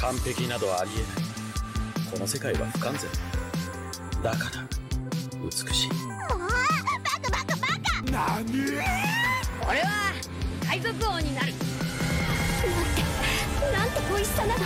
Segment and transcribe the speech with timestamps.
[0.00, 2.10] 完璧などありえない。
[2.10, 3.10] この世界は不完全。
[4.22, 4.66] だから
[5.44, 5.88] 美しい。
[5.92, 5.94] も
[6.36, 6.46] うバ
[7.20, 8.36] カバカバカ。
[8.40, 8.46] 何？
[9.68, 9.88] 俺は
[10.66, 11.52] 海賊王になる。
[13.72, 14.60] なんて美味しさなの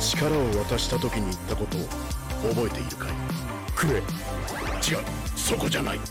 [0.00, 1.80] 力を渡した時に言ったことを
[2.54, 3.10] 覚えているかい？
[3.74, 4.02] くれ違う。
[5.36, 5.98] そこじゃない。
[5.98, 6.08] 遅い。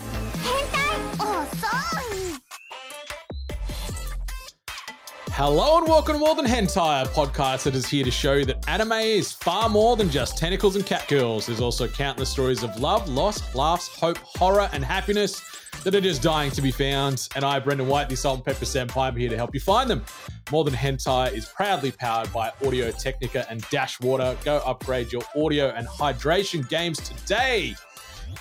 [5.32, 8.46] Hello and welcome to More Than Hentai, a podcast that is here to show you
[8.46, 11.48] that anime is far more than just tentacles and catgirls.
[11.48, 15.42] There's also countless stories of love, loss, laughs, hope, horror, and happiness
[15.84, 17.28] that are just dying to be found.
[17.36, 19.90] And I, Brendan White, the Salt and Pepper Senpai, am here to help you find
[19.90, 20.04] them.
[20.52, 24.38] More Than Hentai is proudly powered by Audio Technica and Dash Water.
[24.44, 27.76] Go upgrade your audio and hydration games today.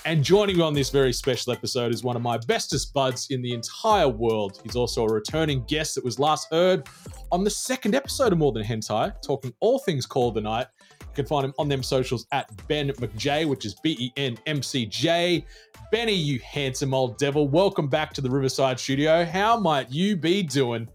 [0.04, 3.42] And joining me on this very special episode is one of my bestest buds in
[3.42, 4.60] the entire world.
[4.62, 6.88] He's also a returning guest that was last heard
[7.32, 10.66] on the second episode of More Than Hentai, talking all things Call the Night.
[11.00, 14.38] You can find him on them socials at Ben McJ, which is B E N
[14.46, 15.44] M C J.
[15.90, 19.24] Benny, you handsome old devil, welcome back to the Riverside studio.
[19.24, 20.88] How might you be doing?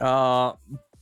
[0.00, 0.52] Uh,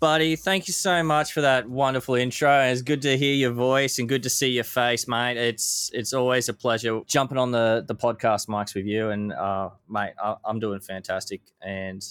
[0.03, 2.65] buddy, thank you so much for that wonderful intro.
[2.65, 5.37] It's good to hear your voice and good to see your face, mate.
[5.37, 9.11] It's it's always a pleasure jumping on the the podcast mics with you.
[9.11, 12.05] And uh, mate, I, I'm doing fantastic, and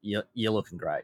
[0.00, 1.02] you're you're looking great.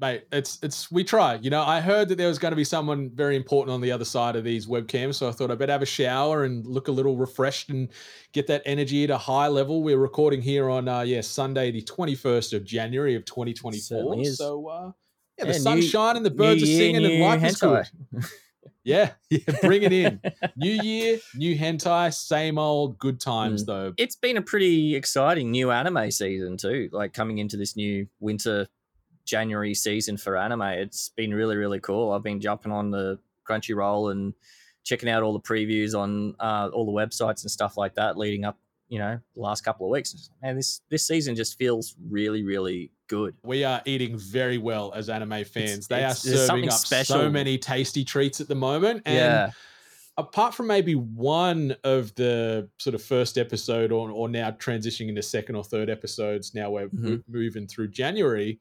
[0.00, 1.36] Mate, it's it's we try.
[1.36, 3.92] You know, I heard that there was going to be someone very important on the
[3.92, 6.88] other side of these webcams, so I thought I better have a shower and look
[6.88, 7.90] a little refreshed and
[8.32, 9.84] get that energy at a high level.
[9.84, 13.80] We're recording here on uh yeah, Sunday the 21st of January of 2024.
[13.80, 14.24] Certainly.
[14.24, 14.90] So uh
[15.40, 17.86] yeah, the Yeah, sun's new- shining, the birds are year, singing, and life is good.
[18.82, 20.20] Yeah, yeah, bring it in.
[20.56, 23.66] new year, new hentai, same old good times Mm.
[23.66, 23.92] though.
[23.98, 26.88] It's been a pretty exciting new anime season too.
[26.90, 28.66] Like coming into this new winter
[29.26, 32.10] January season for anime, it's been really really cool.
[32.12, 34.32] I've been jumping on the Crunchyroll and
[34.82, 38.44] checking out all the previews on uh, all the websites and stuff like that, leading
[38.46, 38.58] up,
[38.90, 40.30] you know, the last couple of weeks.
[40.42, 43.34] Man, this this season just feels really really good.
[43.42, 45.88] We are eating very well as anime fans.
[45.88, 49.02] they it's- are serving up so many tasty treats at the moment.
[49.06, 49.50] And yeah,
[50.18, 55.22] apart from maybe one of the sort of first episode or, or now transitioning into
[55.22, 57.22] second or third episodes now we're mo- Mhm.
[57.28, 58.58] moving through january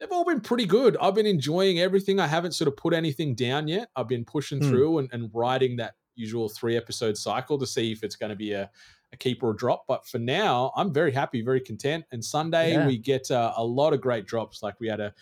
[0.00, 3.34] they've all been pretty good i've been enjoying everything i haven't sort of put anything
[3.34, 4.68] down yet i've been pushing Hmm.
[4.70, 8.36] through and, and riding that usual three episode cycle to see if it's going to
[8.36, 8.68] be a,
[9.12, 12.72] a keep or a drop but for now i'm very happy very content and sunday
[12.72, 12.86] Yeah.
[12.86, 15.14] we get uh, a lot of great drops like we had a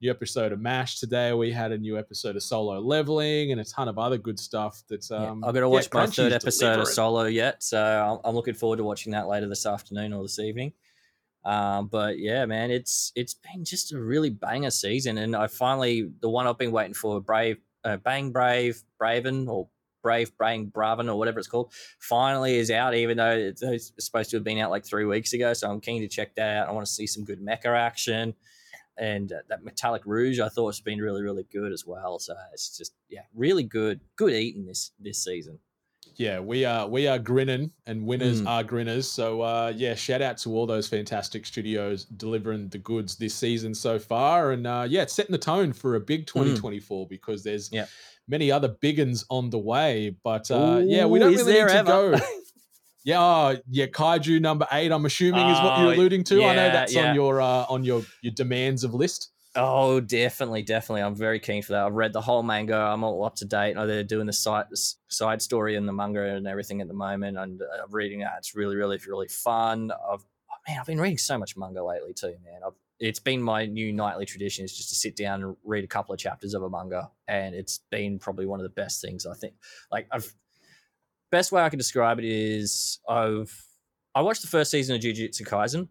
[0.00, 3.64] new episode of mash today we had a new episode of solo leveling and a
[3.64, 6.16] ton of other good stuff that's Yeah, um I've got to yeah, watch my Crunchy's
[6.16, 6.88] third episode of.
[6.88, 10.38] Solo yet, so I'm, I'm looking forward to watching that later this afternoon or this
[10.38, 10.72] evening.
[11.44, 16.10] Um, but yeah, man, it's it's been just a really banger season, and I finally
[16.20, 19.68] the one I've been waiting for, Brave, uh, Bang Brave, Braven or
[20.02, 22.94] Brave Bang Braven or whatever it's called, finally is out.
[22.94, 26.02] Even though it's, supposed to have been out like three weeks ago, so I'm keen
[26.02, 26.68] to check that out.
[26.68, 28.34] I want to see some good mecha action.
[28.96, 32.18] And uh, that metallic rouge, I thought has been really, really good as well.
[32.18, 35.60] So it's just, yeah, really good, good eating this this season.
[36.16, 38.48] yeah, we are we are grinning, and winners Mm.
[38.48, 39.08] are grinners.
[39.08, 43.72] So uh, yeah, shout out to all those fantastic studios delivering the goods this season
[43.72, 47.70] so far, and uh, yeah, it's setting the tone for a big 2024 because there's
[47.70, 47.86] Mm.
[48.28, 50.14] Many other big uns on the way.
[50.22, 52.16] But uh, yeah, we Ooh, don't really need to go.
[53.04, 54.92] Yeah, oh, yeah, Kaiju number eight.
[54.92, 56.44] I'm assuming is what you're Oh, alluding to.
[56.44, 57.08] I know that's yeah.
[57.08, 59.30] on your uh, on your your demands of list.
[59.56, 61.00] Oh, definitely, definitely.
[61.02, 61.86] I'm very keen for that.
[61.86, 62.76] I've read the whole manga.
[62.76, 63.76] I'm all up to date.
[63.76, 64.66] They're doing the side
[65.08, 68.34] side story and the manga and everything at the moment, and uh, I'm reading that.
[68.38, 69.90] It's really, really, really fun.
[69.90, 70.24] I've
[70.68, 72.60] man, I've been reading so much manga lately too, man.
[72.66, 75.88] I've, it's been my new nightly tradition is just to sit down and read a
[75.88, 79.26] couple of chapters of a manga, and it's been probably one of the best things
[79.26, 79.54] I think.
[79.90, 80.32] Like I've
[81.30, 83.54] best way I can describe it is I've
[84.14, 85.88] I watched the first season of Jujutsu Kaisen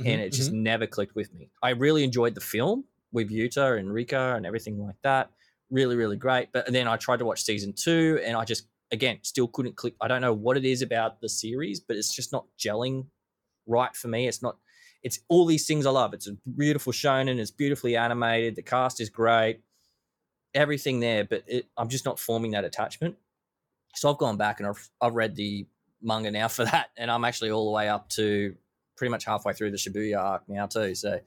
[0.00, 1.50] Mhm, and it just never clicked with me.
[1.62, 5.30] I really enjoyed the film with Yuta and Rika and everything like that.
[5.70, 6.50] Really, really great.
[6.52, 9.94] But then I tried to watch season two and I just, again, still couldn't click.
[10.00, 13.06] I don't know what it is about the series, but it's just not gelling
[13.66, 14.28] right for me.
[14.28, 14.56] It's not,
[15.02, 16.14] it's all these things I love.
[16.14, 19.60] It's a beautiful shonen, it's beautifully animated, the cast is great,
[20.54, 23.16] everything there, but it, I'm just not forming that attachment.
[23.94, 25.66] So I've gone back and I've, I've read the
[26.02, 28.54] manga now for that, and I'm actually all the way up to
[28.96, 30.94] pretty much halfway through the Shibuya arc now too.
[30.94, 31.20] So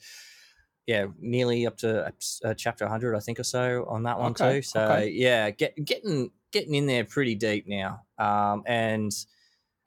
[0.88, 2.12] yeah, nearly up to
[2.44, 4.62] uh, chapter 100, I think, or so on that one Okay, too.
[4.62, 5.10] So okay.
[5.10, 9.12] yeah, get, getting getting in there pretty deep now, um, and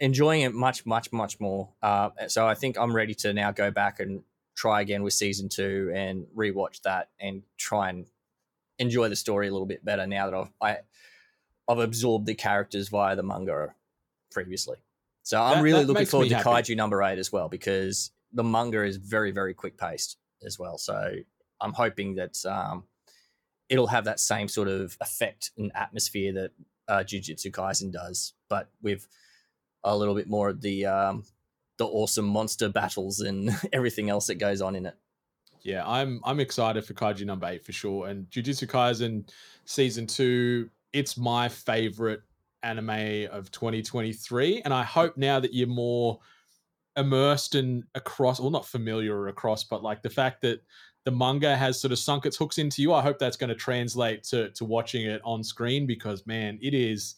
[0.04, 1.70] enjoying it much, much, much more.
[1.82, 4.22] Uh, so I think I'm ready to now go back and
[4.54, 8.06] try again with season two and rewatch that and try and
[8.78, 10.76] enjoy the story a little bit better now that I've I,
[11.68, 13.74] I've absorbed the characters via the manga
[14.30, 14.76] previously.
[15.22, 16.48] So I'm That- really that looking forward to happy.
[16.50, 20.76] Kaiju number eight as well because the manga is very very quick paced as well.
[20.76, 21.14] So
[21.60, 22.84] I'm hoping that um,
[23.70, 26.50] it'll have that same sort of effect and atmosphere that
[26.88, 29.08] uh, Jujutsu Kaisen does, but with
[29.84, 31.24] a little bit more of the um,
[31.76, 34.96] the awesome monster battles and everything else that goes on in it.
[35.62, 38.08] Yeah, I'm I'm excited for Kaiju number eight for sure.
[38.08, 39.28] And Jujutsu Kaisen
[39.64, 42.22] season two, it's my favorite
[42.62, 44.62] anime of 2023.
[44.62, 46.18] And I hope now that you're more
[46.96, 50.62] immersed and across, well, not familiar or across, but like the fact that
[51.04, 52.92] the manga has sort of sunk its hooks into you.
[52.92, 56.74] I hope that's going to translate to to watching it on screen because man, it
[56.74, 57.16] is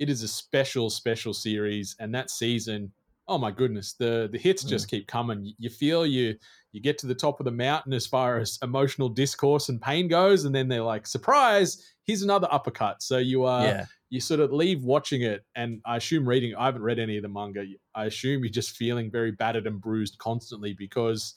[0.00, 2.92] it is a special special series, and that season.
[3.28, 5.54] Oh my goodness, the the hits just keep coming.
[5.58, 6.36] You- feel you
[6.72, 10.08] you get to the top of the mountain as far as emotional discourse and pain
[10.08, 13.02] goes, and then they're like, surprise, here's another uppercut.
[13.02, 16.56] So you are yeah, you sort of leave watching it, and I assume reading.
[16.56, 17.64] I haven't read any of the manga.
[17.94, 21.34] I assume you're just feeling very battered and bruised constantly because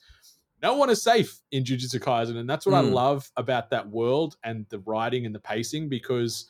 [0.63, 2.94] no one is safe in Jujutsu Kaisen, and that's what I Mm.
[2.94, 5.89] love about that world and the writing and the pacing.
[5.89, 6.48] Because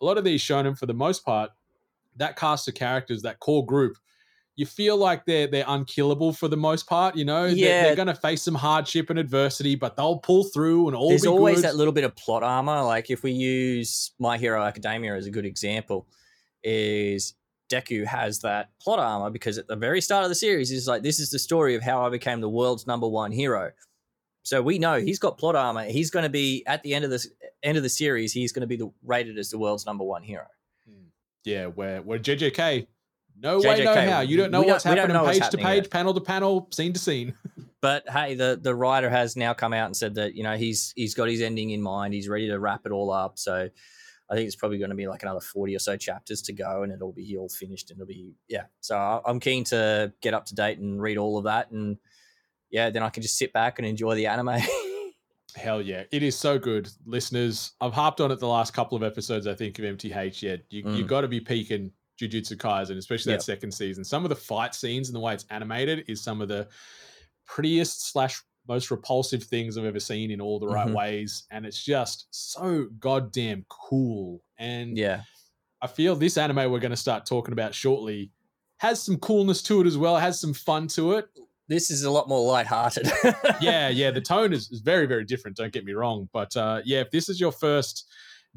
[0.00, 1.50] a lot of these shonen, for the most part,
[2.16, 3.96] that cast of characters, that core group,
[4.56, 7.16] you feel like they're they're unkillable for the most part.
[7.16, 10.88] You know, They're- they're, going to face some hardship and adversity, but they'll pull through
[10.88, 11.08] and all.
[11.08, 11.64] there's be always good.
[11.64, 12.82] that little bit of plot armor.
[12.82, 16.06] Like if we use My Hero Academia as a good example,
[16.62, 17.34] is
[17.70, 21.02] Deku has that plot armor because at the very start of the series is like
[21.02, 23.70] this is the story of how I became the world's number one hero.
[24.42, 25.84] So we know he's got plot armor.
[25.84, 27.28] He's going to be at the end of this
[27.62, 28.32] end of the series.
[28.32, 30.46] He's going to be the, rated as the world's number one hero.
[30.88, 31.08] Hmm.
[31.44, 32.86] Yeah, where where JJK,
[33.38, 34.20] no way, no JJK, how.
[34.20, 35.90] You don't know what's don't happening know what's page to page, yet.
[35.90, 37.34] panel to panel, scene to scene.
[37.82, 40.92] But hey, the the writer has now come out and said that you know he's
[40.96, 42.12] he's got his ending in mind.
[42.12, 43.38] He's ready to wrap it all up.
[43.38, 43.70] So
[44.30, 46.82] I think it's probably going to be like another forty or so chapters to go,
[46.82, 47.90] and it'll be all finished.
[47.90, 48.64] And it'll be yeah.
[48.80, 51.96] So I'm keen to get up to date and read all of that, and
[52.70, 54.58] yeah, then I can just sit back and enjoy the anime.
[55.56, 57.72] Hell yeah, it is so good, listeners.
[57.80, 59.46] I've harped on it the last couple of episodes.
[59.48, 60.42] I think of MTH.
[60.42, 61.08] Yeah, you you Mm.
[61.08, 61.90] got to be peaking
[62.20, 63.40] Jujutsu Kaisen, especially Yep.
[63.40, 64.04] that second season.
[64.04, 66.68] Some of the fight scenes and the way it's animated is some of the
[67.46, 70.94] prettiest slash most repulsive things I've ever seen in all the right Mhm.
[70.94, 74.42] ways, and it's just so goddamn cool.
[74.58, 75.22] And yeah,
[75.82, 78.30] I feel this anime we're going to start talking about shortly
[78.78, 80.16] has some coolness to it as well.
[80.16, 81.28] It has some fun to it.
[81.70, 83.10] This is a lot more lighthearted.
[83.60, 84.10] Yeah, yeah.
[84.10, 85.56] The tone is, is very, very different.
[85.56, 86.28] Don't get me wrong.
[86.32, 88.08] But uh, yeah, if this is your first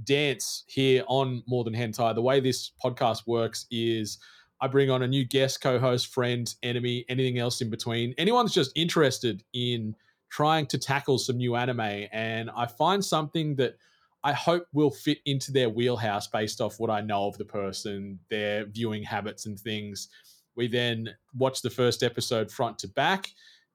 [0.04, 4.18] dance here on More Than Hentai, the way this podcast works is
[4.62, 8.16] I bring on a new guest, co host, friend, enemy, anything else in between.
[8.18, 9.96] Anyone's just interested in
[10.30, 12.08] trying to tackle some new anime.
[12.12, 13.76] And I find something that
[14.24, 18.20] I hope will fit into their wheelhouse based off what I know of the person,
[18.30, 20.08] their viewing habits and things.
[20.56, 23.30] We then watch the first episode front to back.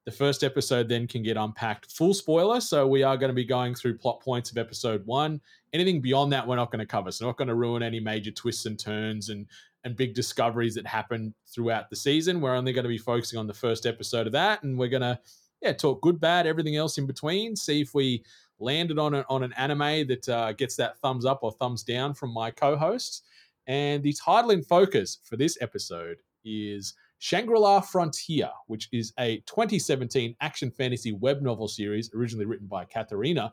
[0.05, 2.61] The first episode then can get unpacked full spoiler.
[2.61, 5.41] So we are going to be going through plot points of episode one.
[5.75, 7.13] Anything beyond that, we're not going to cover.
[7.13, 9.47] So, not going to ruin any major twists and turns and
[9.85, 12.41] and big discoveries that happen throughout the season.
[12.41, 15.03] We're only going to be focusing on the first episode of that, and we're going
[15.03, 15.19] to
[15.61, 17.55] yeah talk good, bad, everything else in between.
[17.55, 18.25] See if we
[18.59, 22.15] landed on a, on an anime that uh, gets that thumbs up or thumbs down
[22.15, 23.23] from my co-hosts.
[23.67, 30.37] And the title in focus for this episode is Shangri-La Frontier, which is a 2017
[30.41, 33.53] action fantasy web novel series originally written by Katarina,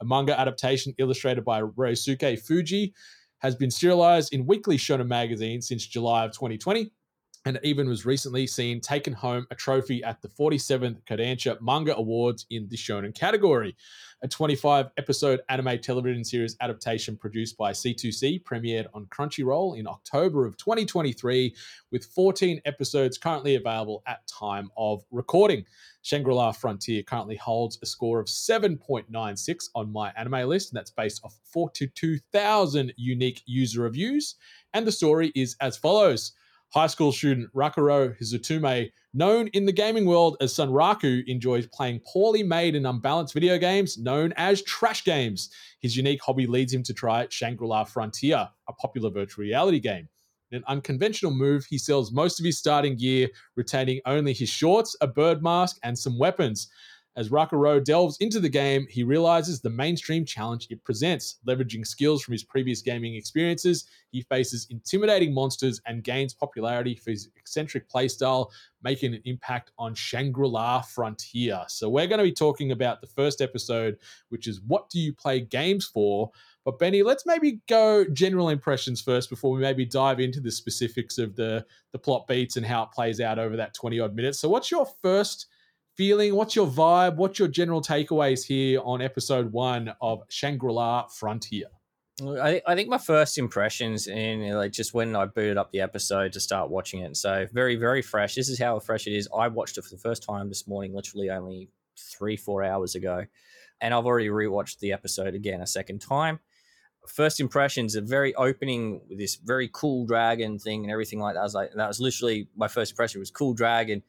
[0.00, 2.94] a manga adaptation illustrated by Ryosuke Fuji,
[3.38, 6.90] has been serialized in Weekly Shonen Magazine since July of 2020,
[7.44, 12.46] and even was recently seen taking home a trophy at the 47th Kodansha Manga Awards
[12.50, 13.76] in the Shonen category.
[14.22, 20.46] A 25 episode anime television series adaptation produced by C2C premiered on Crunchyroll in October
[20.46, 21.52] of 2023
[21.90, 25.64] with 14 episodes currently available at time of recording.
[26.02, 31.20] Shangri-La Frontier currently holds a score of 7.96 on my anime list, and that's based
[31.24, 34.36] off 42,000 unique user reviews.
[34.74, 36.32] And the story is as follows.
[36.72, 42.42] High school student Rakuro Hizutome, known in the gaming world as Sunraku, enjoys playing poorly
[42.42, 45.50] made and unbalanced video games known as trash games.
[45.80, 50.08] His unique hobby leads him to try Shangri-La Frontier, a popular virtual reality game.
[50.50, 54.96] In an unconventional move, he sells most of his starting gear, retaining only his shorts,
[55.02, 56.68] a bird mask, and some weapons.
[57.14, 61.40] As Rakuro delves into the game, he realizes the mainstream challenge it presents.
[61.46, 67.10] Leveraging skills from his previous gaming experiences, he faces intimidating monsters and gains popularity for
[67.10, 68.50] his eccentric playstyle,
[68.82, 71.64] making an impact on Shangri La Frontier.
[71.68, 73.98] So, we're going to be talking about the first episode,
[74.30, 76.30] which is What Do You Play Games For?
[76.64, 81.18] But, Benny, let's maybe go general impressions first before we maybe dive into the specifics
[81.18, 84.40] of the, the plot beats and how it plays out over that 20 odd minutes.
[84.40, 85.48] So, what's your first
[85.96, 86.34] feeling?
[86.34, 87.16] What's your vibe?
[87.16, 91.66] What's your general takeaways here on episode one of Shangri La Frontier?
[92.22, 96.32] I, I think my first impressions in like just when I booted up the episode
[96.34, 97.16] to start watching it.
[97.16, 98.34] So very very fresh.
[98.34, 99.28] This is how fresh it is.
[99.36, 103.24] I watched it for the first time this morning, literally only three four hours ago,
[103.80, 106.40] and I've already rewatched the episode again a second time.
[107.08, 111.40] First impressions are very opening with this very cool dragon thing and everything like that.
[111.40, 114.02] I was like, that was literally my first impression was cool dragon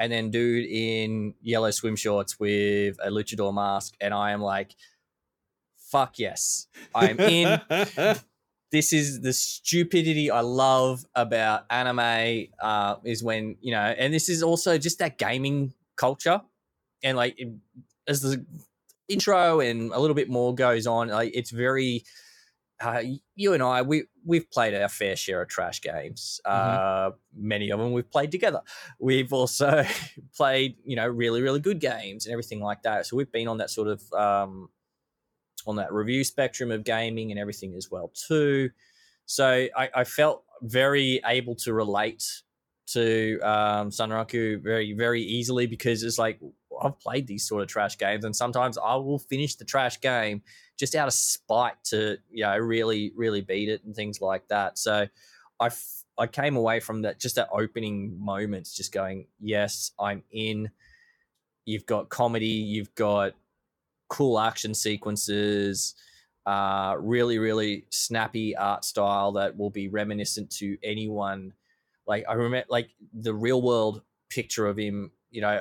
[0.00, 4.74] and then dude in yellow swim shorts with a luchador mask, and I am like,
[5.76, 7.60] fuck yes, I'm in.
[8.72, 12.46] this is the stupidity I love about anime.
[12.60, 16.40] Uh, is when you know, and this is also just that gaming culture,
[17.02, 17.52] and like it,
[18.08, 18.44] as the
[19.06, 22.04] intro and a little bit more goes on, like it's very
[22.80, 23.02] uh,
[23.36, 26.40] you and I, we we've played our fair share of trash games.
[26.46, 27.08] Mm-hmm.
[27.08, 28.60] Uh, many of them we've played together.
[28.98, 29.84] We've also
[30.36, 33.06] played, you know, really really good games and everything like that.
[33.06, 34.68] So we've been on that sort of um,
[35.66, 38.70] on that review spectrum of gaming and everything as well too.
[39.26, 42.24] So I, I felt very able to relate
[42.88, 46.40] to um, Sunraku very very easily because it's like
[46.82, 50.42] I've played these sort of trash games, and sometimes I will finish the trash game
[50.80, 54.78] just out of spite to you know really really beat it and things like that.
[54.78, 55.06] So
[55.60, 55.70] I
[56.18, 60.70] I came away from that just that opening moments, just going, yes, I'm in.
[61.66, 63.34] You've got comedy, you've got
[64.08, 65.94] cool action sequences,
[66.46, 71.52] uh, really really snappy art style that will be reminiscent to anyone.
[72.06, 75.60] Like I remember, like the real world picture of him, you know,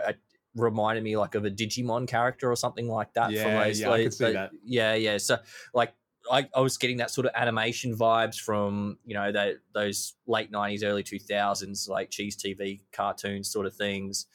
[0.55, 3.31] reminded me like of a Digimon character or something like that.
[3.31, 4.51] Yeah, from those, yeah, like, I could see that.
[4.63, 5.17] Yeah, yeah.
[5.17, 5.37] So
[5.73, 5.93] like
[6.31, 10.51] I, I was getting that sort of animation vibes from you know that those late
[10.51, 14.25] nineties, early two thousands, like cheese TV cartoons sort of things,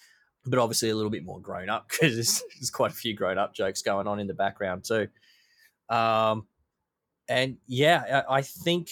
[0.44, 3.38] but obviously a little bit more grown up because there's, there's, quite a few grown
[3.38, 5.08] up jokes going on in the background too.
[5.88, 6.46] Um,
[7.28, 8.88] and yeah, I, I think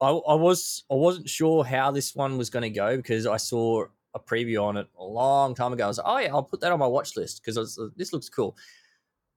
[0.00, 3.36] I, I was I wasn't sure how this one was going to go because I
[3.36, 5.84] saw a preview on it a long time ago.
[5.84, 8.28] I was like, oh yeah, I'll put that on my watch list because this looks
[8.28, 8.56] cool.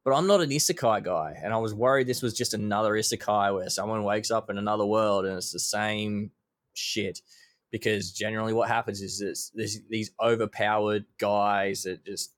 [0.03, 3.53] But I'm not an isekai guy, and I was worried this was just another isekai
[3.53, 6.31] where someone wakes up in another world and it's the same
[6.73, 7.21] shit.
[7.69, 9.19] Because generally, what happens is
[9.53, 12.33] this, these overpowered guys that just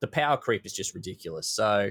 [0.00, 1.48] the power creep is just ridiculous.
[1.48, 1.90] So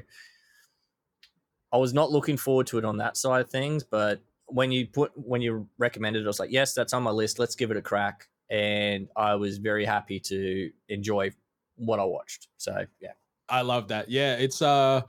[1.71, 4.87] I was not looking forward to it on that side of things, but when you
[4.87, 7.37] put when you recommended it, I was like, yes, that's on my list.
[7.37, 11.31] Let's give it a crack and I was very happy to enjoy
[11.75, 12.47] what I watched.
[12.57, 13.13] So yeah,
[13.49, 14.09] I love that.
[14.09, 15.01] Yeah, it's uh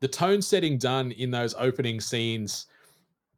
[0.00, 2.66] the tone setting done in those opening scenes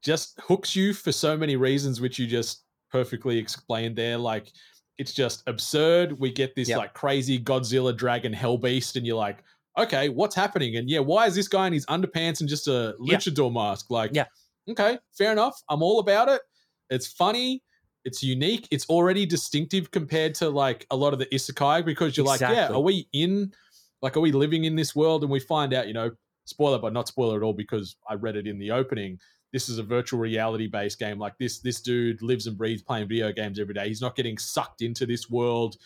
[0.03, 4.17] just hooks you for so many reasons, which you just perfectly explained there.
[4.17, 4.53] Like
[4.99, 6.19] it's just absurd.
[6.19, 6.79] We get this yep.
[6.79, 9.39] like crazy Godzilla dragon hell beast, and you're like,
[9.79, 10.77] okay, what's happening?
[10.77, 13.91] And yeah, why is this guy in his underpants and just a luchador mask?
[13.91, 14.27] Like, yeah,
[14.69, 15.61] okay, fair enough.
[15.69, 16.43] I'm all about it.
[16.91, 17.63] It's funny
[18.09, 18.67] it's unique.
[18.71, 22.57] It's already distinctive compared to like a lot of the isekai because you're exactly.
[22.57, 23.53] like, yeah, are we in
[24.01, 25.23] like are we living in this world?
[25.23, 26.11] And we find out, you know,
[26.47, 29.19] spoiler, but not spoiler at all because I read it in the opening.
[29.53, 31.19] This is a virtual reality based game.
[31.19, 33.89] Like this, this dude lives and breathes playing video games every day.
[33.89, 35.77] He's not getting sucked into this world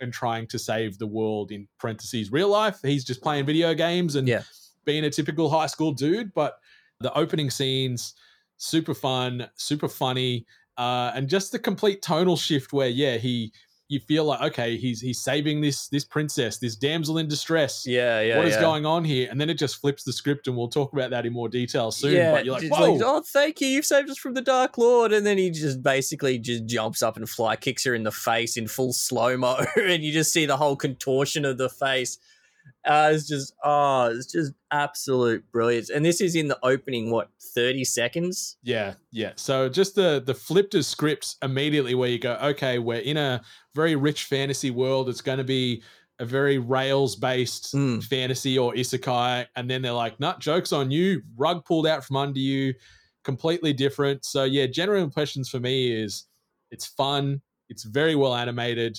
[0.00, 2.78] and trying to save the world in parentheses real life.
[2.82, 4.42] He's just playing video games and yeah.
[4.86, 6.32] being a typical high school dude.
[6.32, 6.58] But
[7.00, 8.14] the opening scenes,
[8.56, 10.46] super fun, super funny
[10.78, 13.52] uh, and just the complete tonal shift where yeah he
[13.88, 18.20] you feel like okay he's he's saving this this princess this damsel in distress yeah
[18.20, 18.60] yeah What is yeah.
[18.60, 21.24] going on here and then it just flips the script and we'll talk about that
[21.24, 22.94] in more detail soon yeah, but you're like, Whoa.
[22.94, 25.82] like oh thank you you've saved us from the dark lord and then he just
[25.82, 29.64] basically just jumps up and fly kicks her in the face in full slow mo
[29.76, 32.18] and you just see the whole contortion of the face
[32.84, 35.90] uh, it's just oh, it's just absolute brilliance.
[35.90, 38.56] And this is in the opening what thirty seconds.
[38.62, 39.32] Yeah, yeah.
[39.36, 43.42] So just the the flipped of scripts immediately where you go, okay, we're in a
[43.74, 45.08] very rich fantasy world.
[45.08, 45.82] It's going to be
[46.18, 48.02] a very rails based mm.
[48.04, 52.16] fantasy or isekai, and then they're like, "Nut jokes on you, rug pulled out from
[52.16, 52.74] under you,
[53.24, 56.24] completely different." So yeah, general impressions for me is
[56.70, 58.98] it's fun, it's very well animated,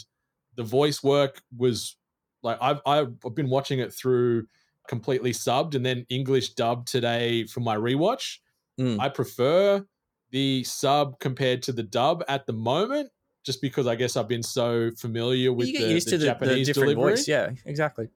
[0.57, 1.95] the voice work was
[2.43, 4.47] Like I've I've been watching it through
[4.87, 8.39] completely subbed and then English dubbed today for my rewatch.
[8.79, 8.99] Mm.
[8.99, 9.85] I prefer
[10.31, 13.09] the sub compared to the dub at the moment,
[13.43, 16.91] just because I guess I've been so familiar with the, the the, the Japanese different
[16.91, 17.13] delivery.
[17.13, 17.27] voice.
[17.27, 18.09] Yeah, exactly.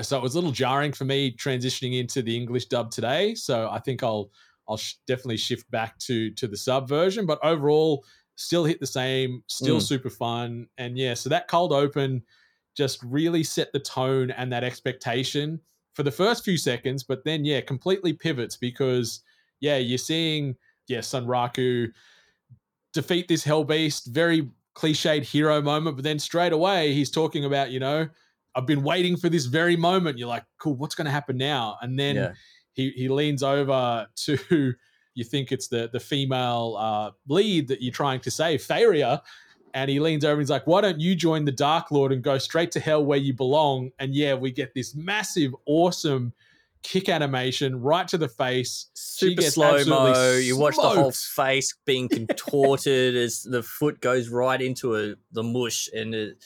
[0.00, 3.34] So it was a little jarring for me transitioning into the English dub today.
[3.34, 4.30] So I think I'll
[4.68, 7.26] I'll sh- definitely shift back to to the sub version.
[7.26, 8.04] But overall,
[8.36, 9.82] still hit the same, still Mm.
[9.82, 11.14] super fun, and yeah.
[11.14, 12.22] So that cold open
[12.76, 15.60] just really set the tone and that expectation
[15.94, 19.22] for the first few seconds, but then yeah, completely pivots because
[19.60, 20.56] yeah, you're seeing
[20.88, 21.92] yeah Sunraku
[22.92, 27.70] defeat this hell beast, very cliched hero moment, but then straight away he's talking about
[27.70, 28.08] you know
[28.54, 30.18] I've been waiting for this very moment.
[30.18, 31.78] You're like, cool, what's going to happen now?
[31.80, 32.32] And then Yeah.
[32.72, 34.74] he he leans over to
[35.14, 39.22] you think it's the the female uh, lead that you're trying to save, Faria,
[39.74, 42.22] and he leans over and he's like, "Why don't you join the Dark Lord and
[42.22, 46.32] go straight to hell where you belong?" And yeah, we get this massive, awesome
[46.82, 48.86] kick animation right to the face.
[48.94, 50.32] Super slow mo.
[50.36, 55.42] You watch the whole face being contorted as the foot goes right into a, the
[55.42, 56.44] mush, and it,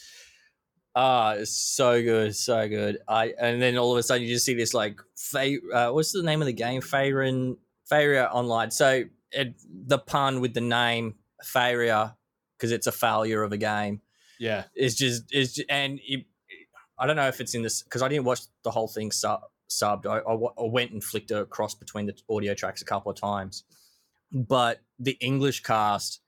[0.94, 2.98] ah, it's so good, so good.
[3.08, 6.12] I and then all of a sudden you just see this like, Fa- uh, what's
[6.12, 6.80] the name of the game?
[6.80, 8.70] Farin Faria Online.
[8.70, 12.16] So it, the pun with the name Faria
[12.56, 14.00] because it's a failure of a game
[14.38, 16.24] Yeah, it's just is and it,
[16.98, 19.42] I don't know if it's in this because I didn't watch the whole thing sub,
[19.68, 20.06] subbed.
[20.06, 23.18] I, I I went and flicked a cross between the audio tracks a couple of
[23.18, 23.64] times,
[24.32, 26.20] but the English cast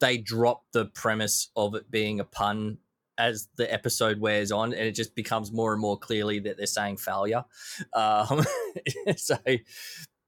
[0.00, 2.76] they dropped the premise of it being a pun
[3.18, 6.66] as the episode wears on, and it just becomes more and more clearly that they're
[6.66, 7.44] saying failure.
[7.94, 8.44] Um,
[9.16, 9.36] so.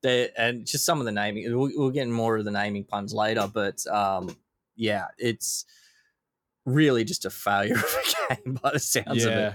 [0.03, 3.13] they and just some of the naming, we'll, we'll get more of the naming puns
[3.13, 4.37] later, but um,
[4.77, 5.65] yeah, it's
[6.67, 9.55] really just a failure of a game by the sounds of yeah, it.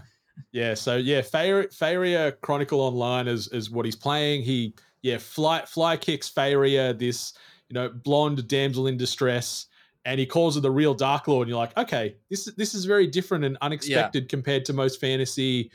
[0.52, 0.74] yeah.
[0.74, 4.44] So yeah, Faria, Chronicle Online is is what he's playing.
[4.44, 7.34] He yeah, fly fly kicks Faria, this
[7.70, 9.68] you know blonde damsel in distress,
[10.06, 11.48] and he calls her the real Dark Lord.
[11.48, 15.72] And you're like, okay, this this is very different and unexpected compared to most fantasy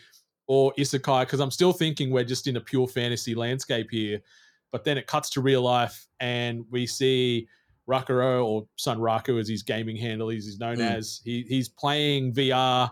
[0.47, 1.23] or isekai.
[1.23, 4.21] Because I'm still thinking we're just in a pure fantasy landscape here,
[4.73, 7.49] but then it cuts to real life, and we see.
[7.89, 10.91] Rakuro or Sunraku as his gaming handle is he's known Mm.
[10.97, 11.21] as.
[11.25, 12.91] He he's playing VR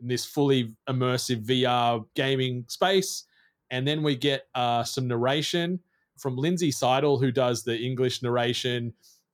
[0.00, 3.24] in this fully immersive VR gaming space.
[3.70, 5.78] And then we get uh, some narration
[6.18, 8.92] from Lindsay Seidel, who does the English narration,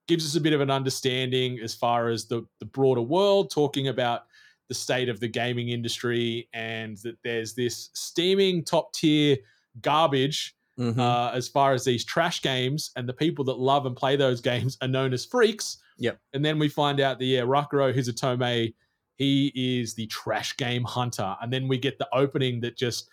[0.09, 3.89] gives us a bit of an understanding as far as the, the broader world, talking
[3.89, 4.23] about
[4.69, 9.37] the state of the gaming industry and that there's this steaming top tier
[9.81, 10.99] garbage Mhm.
[10.99, 14.41] uh, as far as these trash games, and the people that love and play those
[14.41, 15.79] games are known as freaks.
[15.99, 16.19] Yep.
[16.35, 18.75] And then we find out that yeah, Rakuro Hizutome,
[19.17, 23.09] he is the trash game hunter, and then we get the opening that just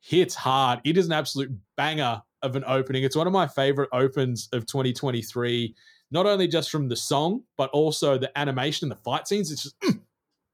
[0.00, 0.80] hits hard.
[0.84, 3.04] It is an absolute banger of an opening.
[3.04, 5.74] It's one of my favorite opens of 2023.
[6.10, 9.52] Not only just from the song, but also the animation and the fight scenes.
[9.52, 9.76] It's just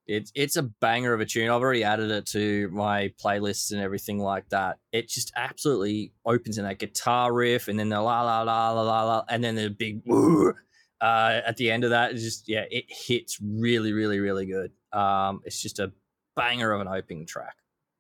[0.07, 1.51] It's it's a banger of a tune.
[1.51, 4.79] I've already added it to my playlists and everything like that.
[4.93, 8.83] It just absolutely opens in that guitar riff, and then the la la la la
[8.83, 10.03] la la, and then the big
[11.01, 12.13] uh, at the end of that.
[12.13, 14.71] It's just yeah, it hits really, really, really good.
[14.93, 15.93] Um, it's just a
[16.37, 17.57] banger of an opening track.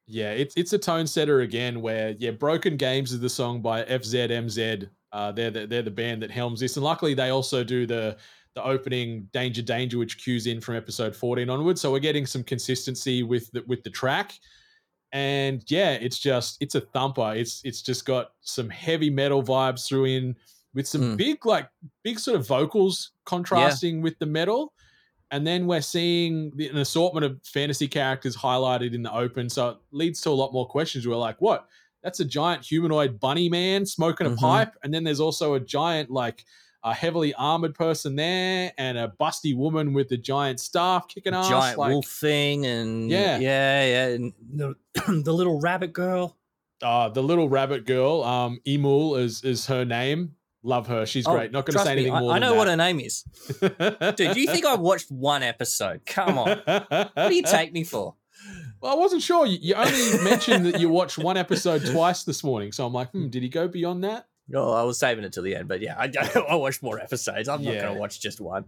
[0.07, 1.81] Yeah, it's it's a tone setter again.
[1.81, 4.88] Where yeah, Broken Games is the song by FZMZ.
[5.12, 8.16] Uh, they're the, they're the band that helms this, and luckily they also do the
[8.57, 11.81] the opening Danger Danger, which cues in from episode fourteen onwards.
[11.81, 14.33] So we're getting some consistency with the, with the track,
[15.12, 17.35] and yeah, it's just it's a thumper.
[17.37, 20.37] It's it's just got some heavy metal vibes through in
[20.75, 21.16] with some Mm.
[21.16, 21.69] big like
[22.03, 24.73] big sort of vocals contrasting with the metal.
[25.33, 29.49] And then we're seeing the, an assortment of fantasy characters highlighted in the open.
[29.51, 31.07] So it leads to a lot more questions.
[31.07, 31.66] We're like, what?
[32.05, 34.38] That's a giant humanoid bunny man smoking a Mhm.
[34.38, 34.75] pipe.
[34.85, 36.45] And then there's also a giant, like,
[36.87, 41.49] a heavily armored person there and a busty woman with a giant staff kicking ass.
[41.49, 43.38] Giant like, wolf thing, and Yeah.
[43.38, 44.75] yeah, yeah, and the,
[45.25, 46.37] the little rabbit girl.
[46.83, 50.37] uh, the little rabbit girl, um, Emul is, is her name.
[50.62, 51.07] Love her.
[51.07, 51.53] She's Oh, great.
[51.53, 53.22] Not going to say anything I, more I than know what her name is.
[53.61, 54.14] that.
[54.16, 56.05] Dude, you think I watched one episode?
[56.07, 56.59] Come on.
[56.66, 58.14] What do you take me for?
[58.81, 59.46] Well, I wasn't sure.
[59.46, 63.11] You, you only mentioned that you watched one episode twice this morning, so I'm like,
[63.11, 64.29] hmm, did he go beyond that?
[64.55, 66.11] Oh, I was saving it till the end, but yeah, I,
[66.49, 67.49] I watched more episodes.
[67.49, 68.65] I'm not going to watch just one.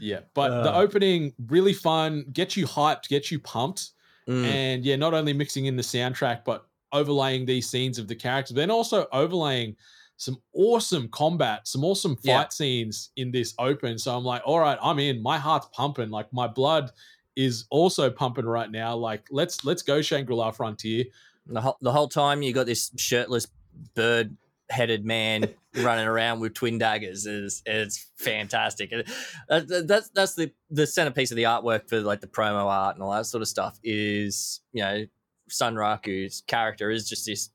[0.00, 0.78] Yeah, but the Uh.
[0.80, 3.90] opening really fun, get you hyped, get you pumped,
[4.28, 8.14] Mm, and yeah, not only mixing in the soundtrack, but overlaying these scenes of the
[8.16, 9.76] characters, then also overlaying
[10.16, 12.48] some awesome combat, some awesome fight Yeah.
[12.48, 13.98] scenes in this open.
[13.98, 15.22] So I'm like, all right, I'm in.
[15.22, 16.10] My heart's pumping.
[16.10, 16.90] Like my blood
[17.36, 18.96] is also pumping right now.
[18.96, 21.04] Like let's let's go Shangri-La Frontier.
[21.46, 23.46] The whole, the whole time you got this shirtless
[23.94, 24.36] bird
[24.70, 28.92] headed man running around with twin daggers is it's fantastic.
[28.92, 29.04] And
[29.48, 33.02] uh, that's that's the the centerpiece of the artwork for like the promo art and
[33.02, 33.78] all that sort of stuff.
[33.82, 35.04] Is you know
[35.50, 37.50] Sunraku's character is just this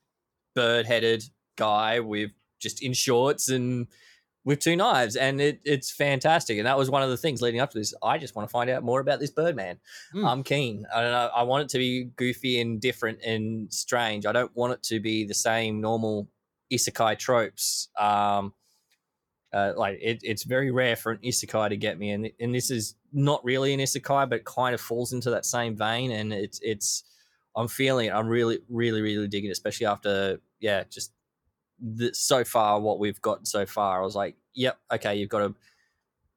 [0.54, 1.24] bird headed
[1.56, 3.88] guy with just in shorts and
[4.44, 6.58] with two knives, and it, it's fantastic.
[6.58, 7.94] And that was one of the things leading up to this.
[8.02, 9.78] I just want to find out more about this Birdman.
[10.14, 10.28] Mm.
[10.28, 10.84] I'm keen.
[10.92, 11.30] I don't know.
[11.34, 14.26] I want it to be goofy and different and strange.
[14.26, 16.28] I don't want it to be the same normal
[16.72, 17.88] isekai tropes.
[17.98, 18.54] Um,
[19.52, 22.70] uh, like it, it's very rare for an isekai to get me, and and this
[22.70, 26.10] is not really an isekai, but kind of falls into that same vein.
[26.10, 27.04] And it's it's
[27.54, 28.12] I'm feeling it.
[28.12, 31.12] I'm really really really digging it, especially after yeah, just
[31.82, 34.00] the, so far what we've got so far.
[34.00, 35.54] I was like, yep, okay, you've got a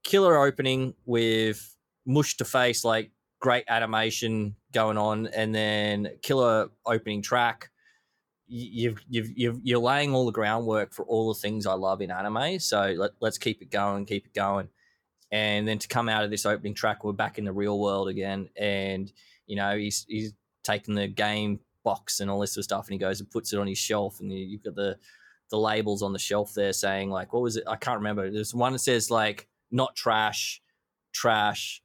[0.03, 7.21] killer opening with mush to face, like great animation going on, and then killer opening
[7.21, 7.69] track.
[8.47, 12.11] You've, you've, you've, you're laying all the groundwork for all the things I love in
[12.11, 12.59] anime.
[12.59, 14.69] So let, let's keep it going, keep it going.
[15.31, 18.07] And then to come out of this opening track, we're back in the real world
[18.07, 18.49] again.
[18.55, 19.11] And,
[19.47, 22.93] you know, he's, he's taking the game box and all this sort of stuff and
[22.93, 24.97] he goes and puts it on his shelf and you've got the
[25.51, 28.53] the labels on the shelf there saying like what was it i can't remember there's
[28.53, 30.61] one that says like not trash
[31.13, 31.81] trash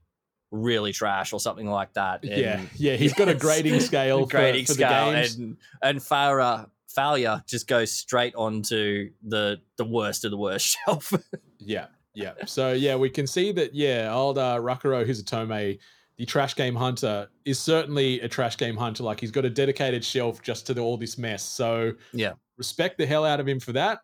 [0.50, 2.96] really trash or something like that and yeah, yeah.
[2.96, 5.36] He's got a grading scale, for- grading for, scale the games.
[5.36, 11.12] and and failure failure just goes straight onto the the worst of the worst shelf
[11.58, 12.32] Yeah, yeah.
[12.46, 13.74] So yeah, we can see that.
[13.74, 15.78] Yeah, old uh, Rakuro Hizutome,
[16.16, 19.04] the trash game hunter, is certainly a trash game hunter.
[19.04, 21.42] Like he's got a dedicated shelf just to the, all this mess.
[21.44, 22.32] So Yeah.
[22.58, 24.00] respect the hell out of him for that.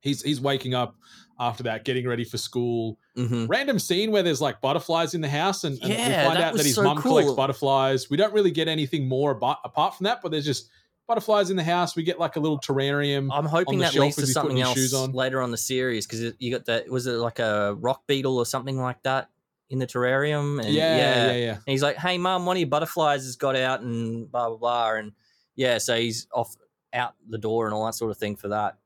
[0.00, 0.94] He's he's waking up
[1.40, 2.98] after that, getting ready for school.
[3.16, 3.46] mm-hmm.
[3.46, 6.54] Random scene where there's like butterflies in the house, and, and we find that out
[6.54, 8.10] that his so mum collects butterflies.
[8.10, 10.70] We don't really get anything more about, apart from that, but there's just
[11.06, 11.96] butterflies in the house.
[11.96, 13.30] We get like a little terrarium.
[13.32, 15.12] I'm hoping that leads to something else on.
[15.12, 18.46] later on the series because you got that was it like a rock beetle or
[18.46, 19.30] something like that
[19.70, 21.52] in the terrarium and yeah, yeah, yeah.
[21.52, 24.58] And he's like, "Hey, mum, one of your butterflies has got out and blah blah
[24.58, 25.12] blah." And
[25.56, 26.54] yeah, so he's off
[26.92, 28.78] out the door and all that sort of thing for that.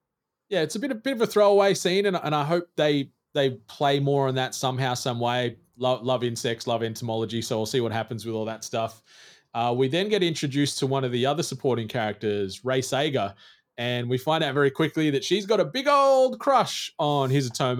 [0.52, 3.10] Yeah, it's a bit a bit of a throwaway scene, and, and I hope they
[3.32, 5.56] they play more on that somehow, some way.
[5.78, 9.00] Love, love insects, love entomology, so we'll see what happens with all that stuff.
[9.54, 13.34] Uh, we then get introduced to one of the other supporting characters, Ray Saiga,
[13.78, 17.78] and we find out very quickly that she's got a big old crush on Hizutome,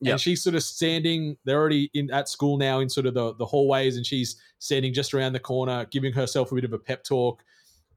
[0.00, 0.12] Yep.
[0.12, 1.36] and she's sort of standing.
[1.44, 4.92] They're already in at school now, in sort of the the hallways, and she's standing
[4.92, 7.44] just around the corner, giving herself a bit of a pep talk,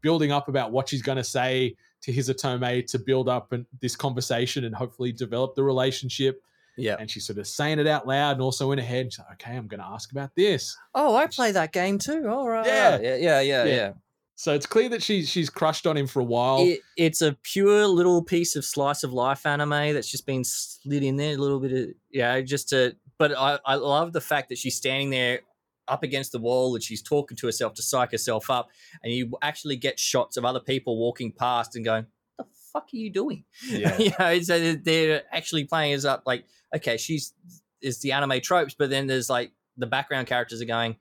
[0.01, 3.65] building up about what she's going to say to his Hizutome to build up an,
[3.81, 6.41] this conversation and hopefully develop the relationship.
[6.77, 6.97] Yeah.
[6.99, 9.13] And she's sort of saying it out loud and also in her head.
[9.13, 10.75] She's like, okay, I'm going to ask about this.
[10.95, 12.27] Oh, I play that game too.
[12.27, 12.65] All right.
[12.65, 12.99] Yeah.
[12.99, 13.15] Yeah.
[13.15, 13.41] Yeah.
[13.41, 13.63] Yeah.
[13.63, 13.65] Yeah.
[13.65, 13.91] yeah.
[14.35, 16.59] So it's clear that she's she's crushed on him for a while.
[16.59, 21.03] It, it's a pure little piece of slice of life anime that's just been slid
[21.03, 24.49] in there a little bit of yeah just to but I, I love the fact
[24.49, 25.41] that she's standing there
[25.87, 28.69] up against the wall and she's talking to herself to psych herself up
[29.03, 32.05] and you actually get shots of other people walking past and going
[32.37, 33.97] what the fuck are you doing yeah.
[33.97, 37.33] you know so they're actually playing us up like okay she's
[37.81, 40.95] is the anime tropes but then there's like the background characters are going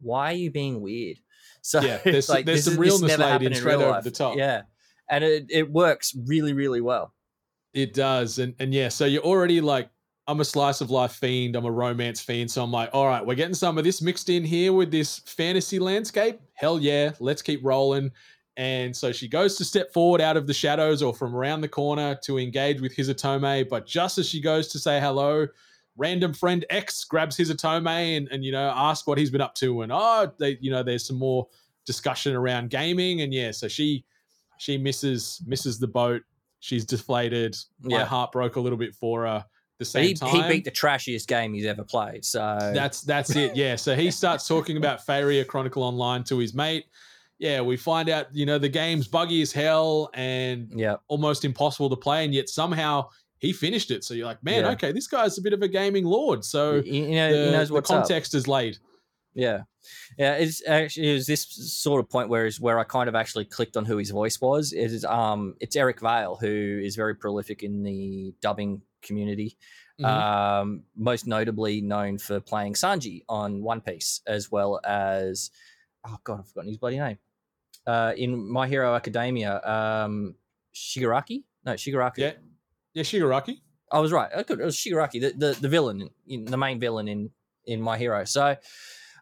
[0.00, 1.16] why are you being weird
[1.62, 4.04] so Yeah, there's- like there's some is- realness laid in straight over life.
[4.04, 4.36] the top.
[4.36, 4.62] yeah
[5.10, 7.14] and it, it works really really well
[7.72, 8.38] It does.
[8.38, 9.88] And and yeah, so you're already like,
[10.30, 12.52] I'm a slice of life fiend, I'm a romance fiend.
[12.52, 15.18] So I'm like, all right, we're getting some of this mixed in here with this
[15.26, 16.38] fantasy landscape.
[16.54, 18.12] Hell yeah, let's keep rolling.
[18.56, 21.68] And so she goes to step forward out of the shadows or from around the
[21.68, 23.68] corner to engage with Hizutome.
[23.68, 25.48] But just as she goes to say hello,
[25.96, 29.82] random friend X grabs Hizutome and, and you know, ask what he's been up to.
[29.82, 31.48] And oh, they, you know, there's some more
[31.86, 33.22] discussion around gaming.
[33.22, 34.04] And yeah, so she
[34.58, 36.22] she misses misses the boat.
[36.60, 37.56] She's deflated.
[37.80, 38.04] My Yeah.
[38.04, 39.44] heart broke a little bit for her.
[39.80, 43.34] The same he, time, he beat the trashiest game he's ever played so that's that's
[43.34, 43.56] it.
[43.56, 43.76] Yeah.
[43.76, 46.84] So he starts talking about Faeria Chronicle Online to his mate.
[47.38, 51.88] Yeah, we find out, you know, the game's buggy as hell and yeah almost impossible
[51.88, 54.04] to play, and yet somehow he finished it.
[54.04, 54.72] So you're like, man, Yeah.
[54.72, 56.44] okay, this guy's a bit of a gaming lord.
[56.44, 58.00] So you, you know the, he knows the what's up.
[58.00, 58.76] context is laid.
[59.32, 59.62] Yeah,
[60.18, 60.34] yeah.
[60.34, 63.46] It's actually it was this sort of point where is where I kind of actually
[63.46, 64.74] clicked on who his voice was.
[64.74, 69.56] It is um it's Eric Vale who is very prolific in the dubbing community.
[70.00, 70.06] Mhm.
[70.06, 75.50] Um, most notably known for playing Sanji on One Piece, as well as
[76.06, 77.18] oh god, I've forgotten his bloody name.
[77.86, 80.34] Uh, in My Hero Academia, um,
[80.74, 81.44] Shigaraki.
[81.64, 82.18] No, Shigaraki.
[82.18, 82.32] Yeah.
[82.94, 83.60] Yeah, Shigaraki.
[83.92, 84.30] I was right.
[84.34, 87.30] I could, it was Shigaraki, the, the, the villain, in, the main villain in
[87.66, 88.24] in My Hero.
[88.24, 88.56] So,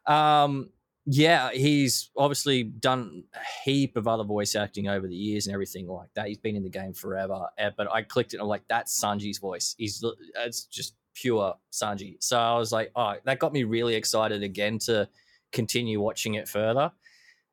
[0.07, 0.71] um,
[1.11, 5.89] yeah, he's obviously done a heap of other voice acting over the years and everything
[5.89, 6.29] like that.
[6.29, 7.47] He's been in the game forever.
[7.59, 9.75] uh, But I clicked it and I'm like, that's Sanji's voice.
[9.79, 10.05] He's
[10.37, 12.17] it's just pure Sanji.
[12.21, 15.09] So I was like, oh, that got me really excited again to
[15.51, 16.93] continue watching it further.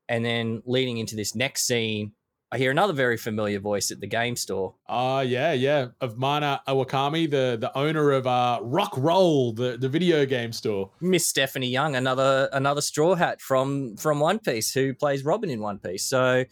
[0.09, 2.11] And then leading into this next scene,
[2.51, 4.75] I hear another very familiar voice at the game store.
[4.87, 5.87] Ah, yeah, yeah.
[5.99, 10.91] Of Mana Iwamaki, the the owner of uh, Rock Roll, the, the video game store.
[11.01, 15.59] Miss Stephanie Young, another another straw hat from from One Piece, who plays Robin in
[15.59, 16.05] One Piece.
[16.05, 16.45] So,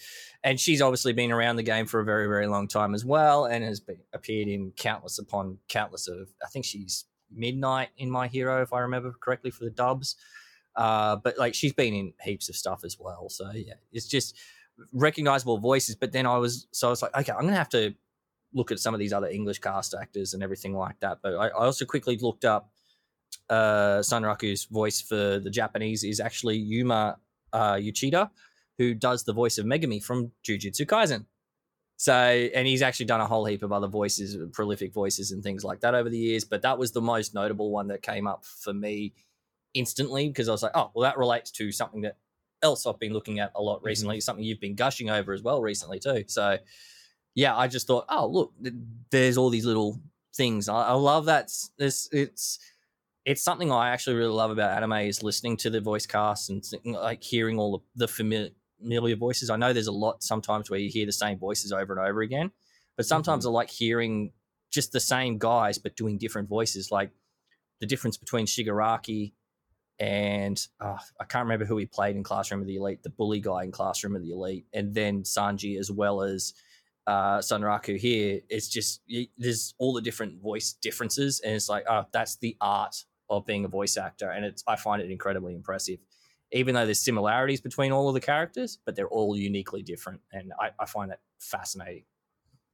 [0.44, 3.46] and she's obviously been around the game for a very very long time as well,
[3.46, 6.30] and has been, appeared in countless upon countless of.
[6.44, 10.16] I think she's Midnight in My Hero, if I remember correctly, for the dubs.
[10.76, 13.30] Uh, but like she's been in heaps of stuff as well.
[13.30, 14.36] So yeah, it's just
[14.92, 15.96] recognizable voices.
[15.96, 17.94] But then I was so I was like, okay, I'm gonna have to
[18.54, 21.20] look at some of these other English cast actors and everything like that.
[21.24, 22.72] But I, I also quickly looked up
[23.50, 27.18] uh, Sunraku's voice for the Japanese is actually Yuma
[27.52, 28.30] uh, Uchida,
[28.78, 31.26] who does the voice of Megumi from Jujutsu Kaisen.
[31.98, 35.64] So, and he's actually done a whole heap of other voices, prolific voices, and things
[35.64, 36.44] like that over the years.
[36.44, 39.14] But that was the most notable one that came up for me
[39.74, 42.18] instantly because I was like, oh, well, that relates to something that
[42.64, 43.88] else I've been looking at a lot mm-hmm.
[43.88, 46.24] recently, something you've been gushing over as well recently too.
[46.28, 46.58] So,
[47.36, 48.54] yeah, I just thought, oh, look,
[49.12, 50.00] there's all these little
[50.36, 50.70] things.
[50.70, 51.52] I, I love that.
[51.78, 52.60] This it's
[53.26, 56.64] it's something I actually really love about anime is listening to the voice cast and
[56.84, 58.50] like hearing all the, the familiar,
[58.82, 59.50] familiar voices.
[59.50, 62.22] I know there's a lot sometimes where you hear the same voices over and over
[62.22, 62.52] again,
[62.98, 63.10] but mm-hmm.
[63.10, 64.32] sometimes I like hearing
[64.72, 66.92] just the same guys but doing different voices.
[66.92, 67.12] Like
[67.80, 69.34] the difference between Shigaraki
[70.00, 73.40] and uh, I can't remember who he played in Classroom of the Elite, the bully
[73.40, 76.54] guy in Classroom of the Elite, and then Sanji as well as
[77.08, 78.42] uh, Sunraku here.
[78.50, 79.02] It's just
[79.38, 82.96] there's all the different voice differences, and it's like, oh, that's the art
[83.30, 86.00] of being a voice actor, and it's I find it incredibly impressive.
[86.52, 90.54] Even though there's similarities between all of the characters, but they're all uniquely different, and
[90.60, 92.04] I, I find that fascinating.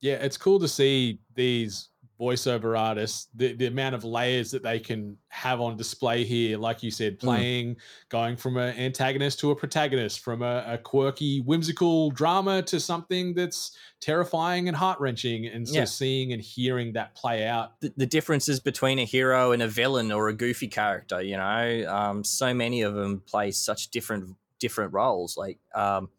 [0.02, 4.80] Yeah, it's cool to see these voiceover artists, the, the amount of layers that they
[4.80, 6.58] can have on display here.
[6.58, 7.78] Like you said, playing,
[8.10, 13.34] going from an antagonist to a protagonist, from a, a quirky, whimsical drama to something
[13.34, 15.46] that's terrifying and heart wrenching.
[15.48, 15.86] And so Yeah.
[15.86, 17.80] seeing and hearing that play out.
[17.80, 21.86] the, the differences between a hero and a villain or a goofy character you know
[21.88, 26.10] um, so many of them play such different different roles like um,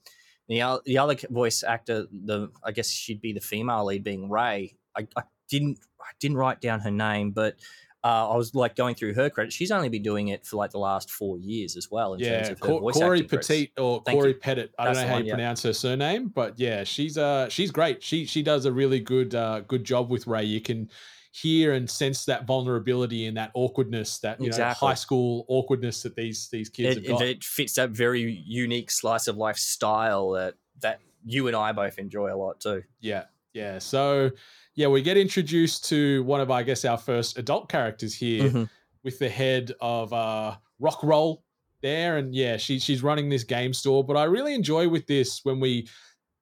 [0.49, 4.77] the, the other voice actor the i guess she'd be the female lead being ray
[4.97, 7.57] i, I didn't i didn't write down her name but
[8.03, 9.55] uh, I was like going through her credits.
[9.55, 12.15] She's only been doing it for like the last four years as well.
[12.15, 13.23] In terms Yeah, of her Cor- voice Corey.
[13.25, 14.37] Petit or Thank Corey you.
[14.37, 14.75] Pettit.
[14.79, 15.35] I That's don't know how one, you yeah.
[15.35, 18.03] pronounce her surname, but yeah, she's uh she's great.
[18.03, 20.45] She she does a really good uh good job with Ray.
[20.45, 20.89] You can
[21.33, 24.87] hear and sense that vulnerability and that awkwardness, that you Exactly.
[24.87, 27.23] know high school awkwardness that these these kids It, have got.
[27.27, 31.73] it, it fits that very unique slice of life style that that you and I
[31.73, 32.83] both enjoy a lot too.
[33.01, 33.79] Yeah, yeah.
[33.79, 34.31] So
[34.75, 38.71] yeah, we get introduced to one of I guess our first adult characters here Mhm.
[39.03, 41.45] with the head of uh Rock Roll
[41.83, 44.05] there, and yeah, she she's running this game store.
[44.05, 45.89] But I really enjoy with this when we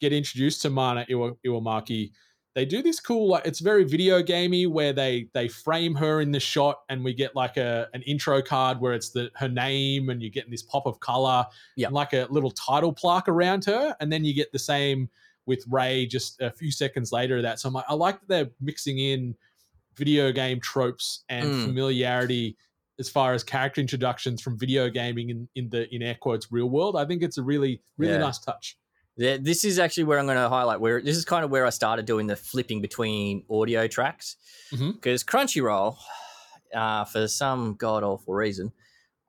[0.01, 2.13] get introduced to Mana Iwa, Iwamaki.
[2.55, 6.33] They do this cool, like it's very video gamey, where they they frame her in
[6.33, 10.09] the shot, and we get like a an intro card where it's the her name,
[10.11, 11.89] and you're getting this pop of color, Yeah.
[11.91, 15.09] like a little title plaque around her, and then you get the same
[15.49, 17.39] with Ray just a few seconds later.
[17.39, 19.35] of That so I'm like, I like that they're mixing in
[19.97, 21.65] video game tropes and Mm.
[21.65, 22.57] familiarity
[23.01, 26.69] as far as character introductions from video gaming in, in the in air quotes real
[26.71, 26.97] world.
[26.97, 28.19] I think it's a really really Yeah.
[28.21, 28.79] nice touch.
[29.17, 31.67] Yeah, this is actually where I'm going to highlight where this is kind of where
[31.67, 34.37] I started doing the flipping between audio tracks
[34.71, 35.97] because Crunchyroll,
[36.73, 38.71] uh, for some god awful reason,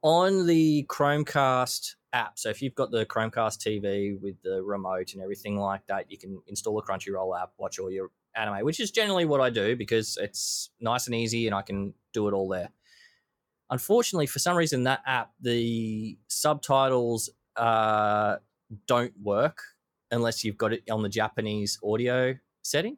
[0.02, 2.40] on the Chromecast app.
[2.40, 6.18] So if you've got the Chromecast TV with the remote and everything like that, you
[6.18, 9.76] can install a Crunchyroll app, watch all your anime, which is generally what I do
[9.76, 12.70] because it's nice and easy and I can do it all there.
[13.70, 18.38] Unfortunately, for some reason, that app, the subtitles uh,
[18.88, 19.62] don't work
[20.12, 22.98] unless you've got it on the Japanese audio setting.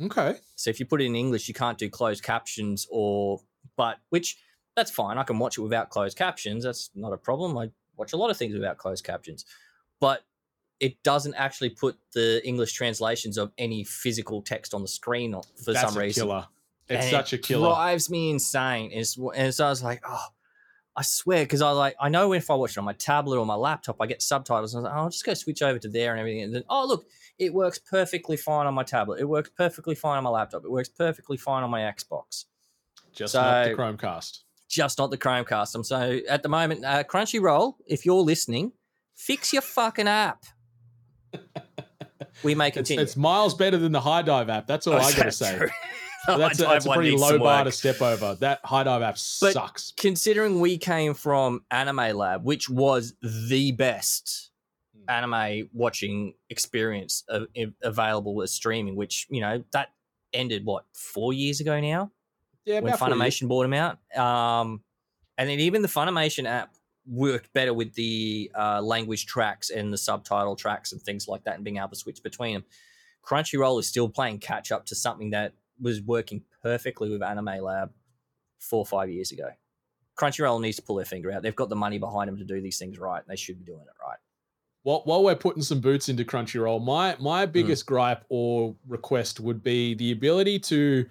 [0.00, 0.36] Okay.
[0.56, 3.40] So if you put it in English, you can't do closed captions or
[3.76, 4.38] but which
[4.76, 5.18] that's fine.
[5.18, 6.64] I can watch it without closed captions.
[6.64, 7.56] That's not a problem.
[7.58, 9.44] I watch a lot of things without closed captions.
[10.00, 10.22] But
[10.78, 15.32] it doesn't actually put the English translations of any physical text on the screen
[15.64, 16.26] for That's some a reason.
[16.28, 16.46] killer.
[16.88, 17.70] It's And such a it killer.
[17.70, 18.90] drives me insane.
[18.92, 20.26] It's, and so I was like, oh,
[20.94, 23.44] I swear, because I like I know if I watch it on my tablet or
[23.46, 24.74] my laptop, I get subtitles.
[24.74, 26.42] And I was like, oh, I'll just go switch over to there and everything.
[26.42, 27.06] And then, oh, look,
[27.38, 29.20] it works perfectly fine on my tablet.
[29.20, 30.64] It works perfectly fine on my laptop.
[30.64, 32.44] It works perfectly fine on my Xbox.
[33.14, 34.40] Just So- not the Chromecast.
[34.68, 35.74] Just not the Chromecast.
[35.74, 38.72] I'm so at the moment, uh, Crunchyroll, if you're listening,
[39.14, 40.44] fix your fucking app.
[42.42, 43.02] We may It's, continue.
[43.02, 44.66] it's miles better than the HIDIVE app.
[44.66, 45.68] That's all Oh, I gotta say.
[46.26, 48.34] So that's, a, that's a pretty low bar to step over.
[48.40, 49.92] That HIDIVE app But- sucks.
[49.96, 54.50] Considering we came from Anime Lab, which was the best
[55.08, 55.10] Hmm.
[55.32, 57.24] anime watching experience
[57.82, 59.88] available as streaming, which you know that
[60.32, 62.10] ended what four years ago now.
[62.66, 63.18] Yeah, when about four years.
[63.18, 63.98] Funimation bought them out.
[64.16, 64.82] Um,
[65.38, 66.74] and then even the Funimation app
[67.06, 71.54] worked better with the uh, language tracks and the subtitle tracks and things like that,
[71.54, 72.64] and being able to switch between them.
[73.24, 77.90] Crunchyroll is still playing catch up to something that was working perfectly with Anime Lab
[78.58, 79.50] four or five years ago.
[80.18, 81.42] Crunchyroll needs to pull their finger out.
[81.42, 83.22] They've got the money behind them to do these things right.
[83.28, 84.16] They should be doing it right.
[84.82, 87.52] While, while we're putting some boots into Crunchyroll, my my Hmm.
[87.52, 91.04] biggest gripe or request would be the ability to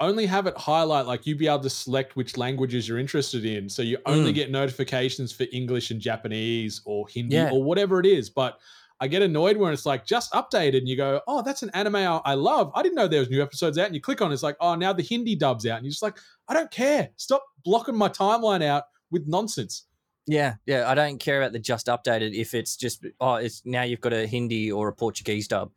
[0.00, 3.68] only have it highlight like you be able to select which languages you're interested in.
[3.68, 4.34] So you only Mm.
[4.34, 7.50] get notifications for English and Japanese or Hindi Yeah.
[7.50, 8.28] or whatever it is.
[8.28, 8.58] But
[9.00, 11.96] I get annoyed when it's like just updated and you go, oh, that's an anime
[11.96, 12.72] I love.
[12.74, 13.86] I didn't know there was new episodes out.
[13.86, 15.76] And you click on it, it's like, oh, now the Hindi dub's out.
[15.78, 17.10] And you're just like, I don't care.
[17.16, 19.84] Stop blocking my timeline out with nonsense.
[20.26, 20.90] Yeah, yeah.
[20.90, 24.12] I don't care about the just updated if it's just oh, it's now you've got
[24.12, 25.70] a Hindi or a Portuguese dub.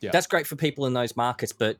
[0.00, 0.10] Yeah.
[0.12, 1.76] That's great for people in those markets, but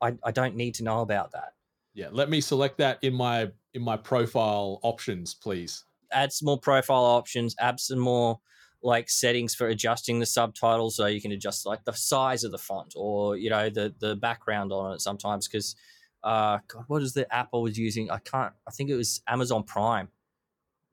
[0.00, 1.54] I, I don't need to know about that.
[1.94, 5.84] Yeah, let me select that in my in my profile options, please.
[6.12, 8.38] Add some more profile options, add some more
[8.82, 12.58] like settings for adjusting the subtitles so you can adjust like the size of the
[12.58, 15.74] font or you know the the background on it sometimes because
[16.22, 18.08] uh God, what is the app I was using?
[18.10, 20.08] I can't I think it was Amazon Prime.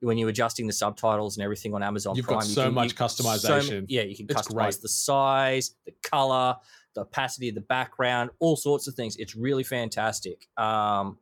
[0.00, 2.74] When you're adjusting the subtitles and everything on Amazon You've got Prime, you so can-
[2.74, 3.86] much you- so customization.
[3.88, 4.80] yeah, you can It's customize great.
[4.82, 6.56] the size, the color,
[6.96, 9.16] the opacity of the background, all sorts of things.
[9.16, 10.48] It's really fantastic.
[10.56, 11.18] Um,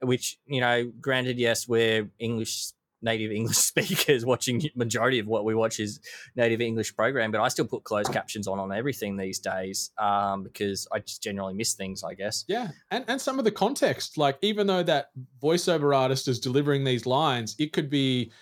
[0.00, 5.54] which you know, granted, yes, we're English native English speakers watching majority of what we
[5.54, 6.00] watch is
[6.36, 10.42] native English program, but I still put closed captions on on everything these days um,
[10.42, 12.44] because I just generally miss things, I guess.
[12.48, 15.10] Yeah, and and some of the context, like even though that
[15.42, 18.32] voiceover artist is delivering these lines, it could be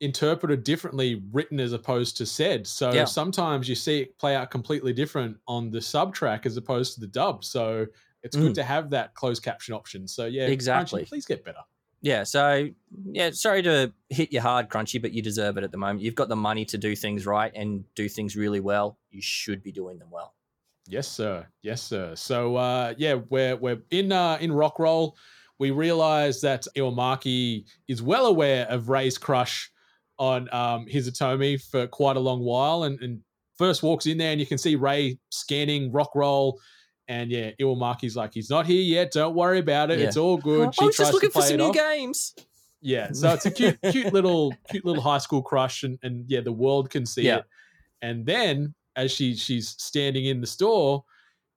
[0.00, 2.66] interpreted differently, written as opposed to said.
[2.66, 3.04] So Yeah.
[3.06, 7.00] sometimes you see it play out completely different on the sub track as opposed to
[7.00, 7.44] the dub.
[7.44, 7.86] So
[8.22, 8.56] it's good Mm.
[8.56, 10.06] to have that closed caption option.
[10.08, 11.04] So yeah, Crunchy, Exactly.
[11.04, 11.60] please get better.
[12.02, 12.68] Yeah, so
[13.10, 16.02] yeah, sorry to hit you hard, Crunchy, but you deserve it at the moment.
[16.02, 18.98] You've got the money to do things right and do things really well.
[19.10, 20.34] You should be doing them well.
[20.88, 21.46] Yes, sir.
[21.62, 22.14] Yes, sir.
[22.14, 25.16] So uh yeah, we're we're in uh in rock roll.
[25.58, 29.72] We realize that Iwamaki is well aware of Ray's crush
[30.18, 33.20] on um Hizutome for quite a long while and, and
[33.58, 36.58] first walks in there and you can see Ray scanning rock roll
[37.08, 39.12] and yeah, Iwamaki's like, he's not here yet.
[39.12, 40.00] Don't worry about it.
[40.00, 40.06] Yeah.
[40.06, 40.62] It's all good.
[40.62, 41.74] I was tries just looking for play some new off.
[41.74, 42.34] games.
[42.82, 46.40] Yeah, so it's a cute, cute little, cute little high school crush, and and yeah,
[46.40, 47.38] the world can see Yeah.
[47.38, 47.44] it.
[48.02, 51.04] And then as she she's standing in the store,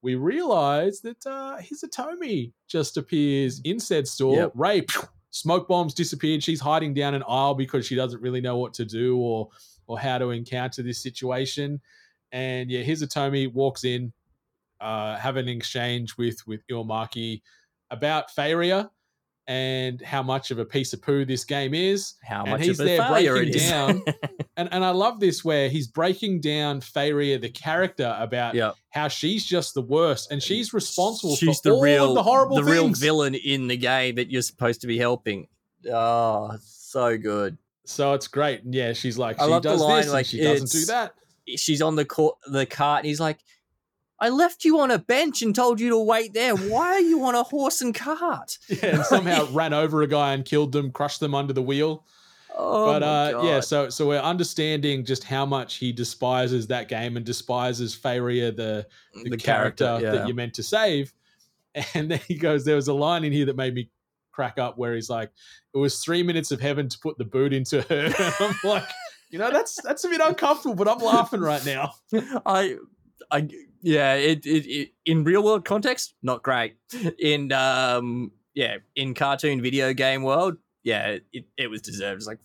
[0.01, 4.35] we realize that uh Hizutome just appears in said store.
[4.35, 4.51] Yep.
[4.55, 6.43] Ray phew, smoke bombs disappeared.
[6.43, 9.49] She's hiding down an aisle because she doesn't really know what to do or
[9.87, 11.81] or how to encounter this situation.
[12.31, 14.13] And yeah, Hizutome walks in,
[14.79, 17.41] uh, have an exchange with with Iwamaki
[17.89, 18.91] about Faria
[19.49, 22.13] and how much of a piece of poo this game is.
[22.23, 23.69] How And much he's of a there failure breaking it is.
[23.69, 24.03] down.
[24.57, 29.07] And and I love this where he's breaking down Faria, the character, about yeah, how
[29.07, 32.57] she's just the worst and she's responsible she's for the all real, of the horrible
[32.57, 35.47] the real villain in the game that you're supposed to be helping.
[35.89, 37.57] Oh, so good.
[37.85, 38.63] So it's great.
[38.63, 41.13] And yeah, she's like, I she does this and like, she doesn't do that.
[41.55, 43.39] She's on the court, the cart, and he's like,
[44.19, 46.55] "I left you on a bench and told you to wait there.
[46.55, 50.33] Why are you on a horse and cart?" Yeah, and somehow ran over a guy
[50.33, 52.05] and killed them, crushed them under the wheel.
[52.55, 57.15] Oh, but uh, yeah, so so we're understanding just how much he despises that game
[57.15, 58.85] and despises Faria, the
[59.23, 60.11] the, character, yeah.
[60.11, 61.13] that you're meant to save.
[61.93, 63.91] And then he goes, there was a line in here that made me
[64.31, 65.29] crack up where he's like,
[65.73, 68.11] it was three minutes of heaven to put the boot into her.
[68.39, 68.89] I'm like,
[69.29, 71.93] you know, that's that's a bit uncomfortable, but I'm laughing right now.
[72.45, 72.77] I,
[73.31, 73.47] I,
[73.81, 76.75] yeah, it, it, it, in real world context, not great.
[77.19, 82.17] In, um, yeah, in cartoon video game world, yeah, it, it was deserved.
[82.17, 82.39] It's like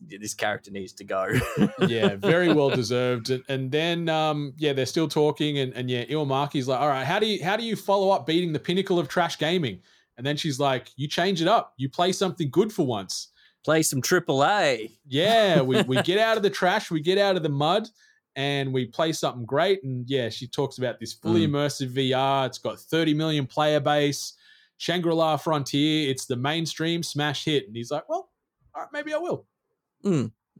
[0.00, 1.28] this character needs to go.
[1.86, 3.30] yeah, very well deserved.
[3.30, 7.04] And, and then um, yeah, they're still talking, and, and yeah, Iwamaki's like, all right,
[7.04, 9.80] how do you how do you follow up beating the pinnacle of trash gaming?
[10.16, 13.28] And then she's like, you change it up, you play something good for once.
[13.64, 14.90] Play some AAA.
[15.06, 17.88] Yeah, we, we get out of the trash, we get out of the mud,
[18.36, 19.82] and we play something great.
[19.84, 21.50] And yeah, she talks about this fully Mm.
[21.50, 22.46] immersive VR.
[22.46, 24.34] It's got 30 million player base.
[24.78, 26.10] Shangri La Frontier.
[26.10, 27.66] It's the mainstream smash hit.
[27.66, 28.30] And he's like, well,
[28.74, 29.46] all right, maybe I will.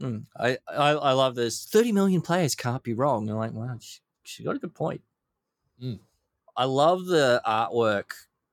[0.01, 1.67] Mm, I, I I love this.
[1.67, 3.29] Thirty million players can't be wrong.
[3.29, 5.01] I'm like, wow, she, she got a good point.
[5.83, 5.99] Mm.
[6.57, 8.11] I love the artwork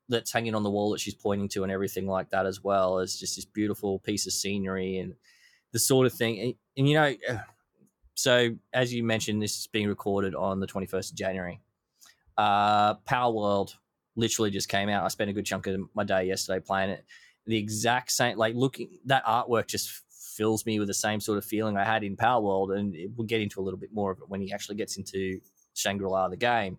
[0.09, 2.99] that's hanging on the wall that she's pointing to and everything like that as well
[2.99, 5.13] as just this beautiful piece of scenery and
[5.71, 6.39] the sort of thing.
[6.39, 7.15] And, and you know,
[8.19, 11.61] so as you mentioned, this is being recorded on the 21st of January.
[12.37, 13.75] Uh, Palworld
[14.15, 15.05] literally just came out.
[15.05, 17.05] I spent a good chunk of my day yesterday playing it.
[17.45, 21.45] The exact same, like looking that artwork just fills me with the same sort of
[21.45, 24.29] feeling I had in Palworld, and we'll get into a little bit more of it
[24.29, 25.39] when he actually gets into
[25.73, 26.77] Shangri La, the game,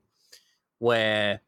[0.78, 1.40] where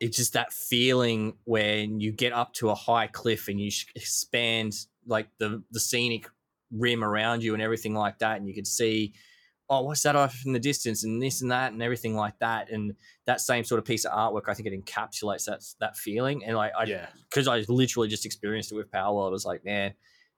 [0.00, 4.74] it's just that feeling when you get up to a high cliff and you expand
[5.06, 6.28] like the the scenic
[6.70, 9.14] rim around you and everything like that, and you could see,
[9.70, 12.70] oh, what's that off in the distance, and this and that, and everything like that,
[12.70, 12.94] and
[13.26, 16.56] that same sort of piece of artwork, I think it encapsulates that that feeling, and
[16.56, 17.06] like I, Yeah.
[17.28, 19.94] because I literally just experienced it with Palworld, I was like, man,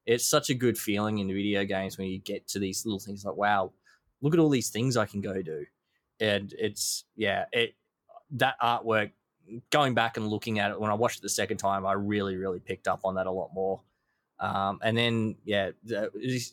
[0.07, 3.25] it's such a good feeling in video games when you get to these little things
[3.25, 3.73] like, wow,
[4.21, 5.65] look at all these things I can go do,
[6.19, 7.75] and it's yeah, it
[8.33, 9.13] that artwork.
[9.71, 12.37] Going back and looking at it when I watched it the second time, I really,
[12.37, 13.81] really picked up on that a lot more.
[14.41, 15.71] Um, and then, yeah,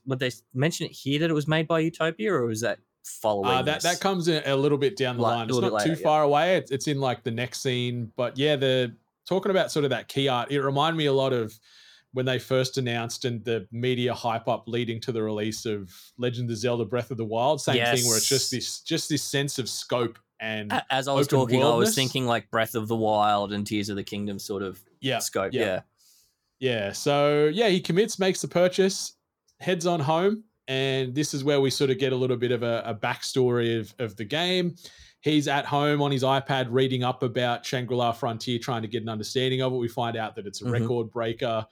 [0.06, 3.50] would they mention it here that it was made by Utopia, or was that following?
[3.50, 5.50] Uh, that that comes in a little bit down the Like, line.
[5.50, 6.04] It's not bit too yeah.
[6.04, 6.58] far away.
[6.58, 8.12] It's, it's in like the next scene.
[8.18, 8.94] But yeah, the
[9.28, 10.52] talking about sort of that key art.
[10.52, 11.58] It reminded me a lot of
[12.12, 16.52] when they first announced and the media hype up leading to the release of Legend
[16.52, 17.62] of Zelda: Breath of the Wild.
[17.62, 21.28] Same thing where it's just this just this sense of scope and As I was
[21.28, 24.62] talking, I was thinking like Breath of the Wild and Tears of the Kingdom sort
[24.62, 25.54] of yeah, scope.
[25.54, 25.62] yeah.
[25.62, 25.82] Yeah.
[26.60, 26.92] Yeah.
[26.92, 29.14] So yeah, he commits, makes the purchase,
[29.60, 32.64] heads on home, and this is where we sort of get a little bit of
[32.64, 34.76] a, a backstory of, of the game.
[35.22, 39.10] He's at home on his iPad reading up about Shangri-La Frontier, trying to get an
[39.10, 39.78] understanding of it.
[39.78, 40.72] We find out that it's a Mhm.
[40.72, 41.66] record breaker.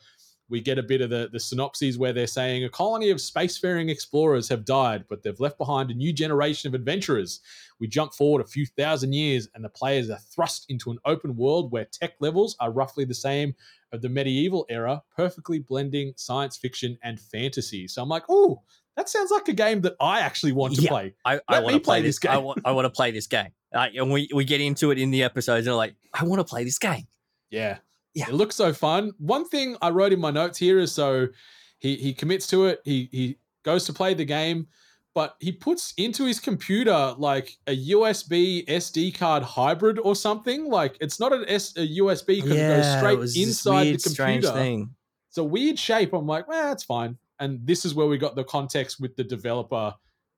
[0.48, 3.90] We get a bit of the, the synopses where they're saying a colony of spacefaring
[3.90, 7.40] explorers have died, but they've left behind a new generation of adventurers.
[7.80, 11.36] We jump forward a few thousand years, and the players are thrust into an open
[11.36, 13.56] world where tech levels are roughly the same
[13.96, 17.88] of the medieval era, perfectly blending science fiction and fantasy.
[17.88, 18.62] So I'm like, oh,
[18.96, 20.90] that sounds like a game that I actually want to Yeah.
[20.90, 21.16] play.
[21.26, 22.32] I, I want to play play this game.
[22.32, 23.50] I want, I want to play this game.
[23.74, 26.40] Like, and we, we get into it in the episodes, and I'm like, I want
[26.40, 27.08] to play this game.
[27.50, 27.80] Yeah.
[28.14, 28.30] Yeah.
[28.30, 29.12] It looks so fun.
[29.18, 31.28] One thing I wrote in my notes here is so
[31.80, 32.80] he he commits to it.
[32.86, 34.68] He he goes to play the game,
[35.16, 40.66] but he puts into his computer like a USB SD card hybrid or something.
[40.70, 42.98] Like it's not an S, a USB because it goes
[43.32, 44.52] straight inside weird, the computer.
[44.52, 44.94] thing.
[45.30, 46.14] It's a weird shape.
[46.14, 47.18] I'm like, well, that's fine.
[47.40, 49.94] And this is where we got the context with the developer,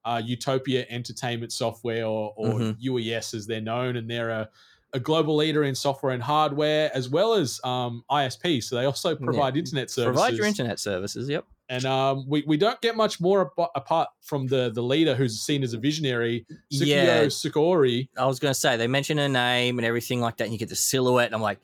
[0.06, 2.78] uh, Utopia Entertainment Software, or, or Mhm.
[2.82, 4.50] UES as they're known, and they're a,
[4.94, 8.64] a global leader in software and hardware as well as um, ISP.
[8.64, 10.06] So they also provide internet services.
[10.22, 11.28] Provide your internet services.
[11.30, 11.46] Yep.
[11.70, 15.42] And um, we, we don't get much more ap- apart from the the leader who's
[15.42, 17.24] seen as a visionary, Tsukiyo Yeah.
[17.26, 18.08] Sukori.
[18.18, 20.60] I was going to say they mention her name and everything like that, and you
[20.60, 21.60] get the silhouette, and I'm like,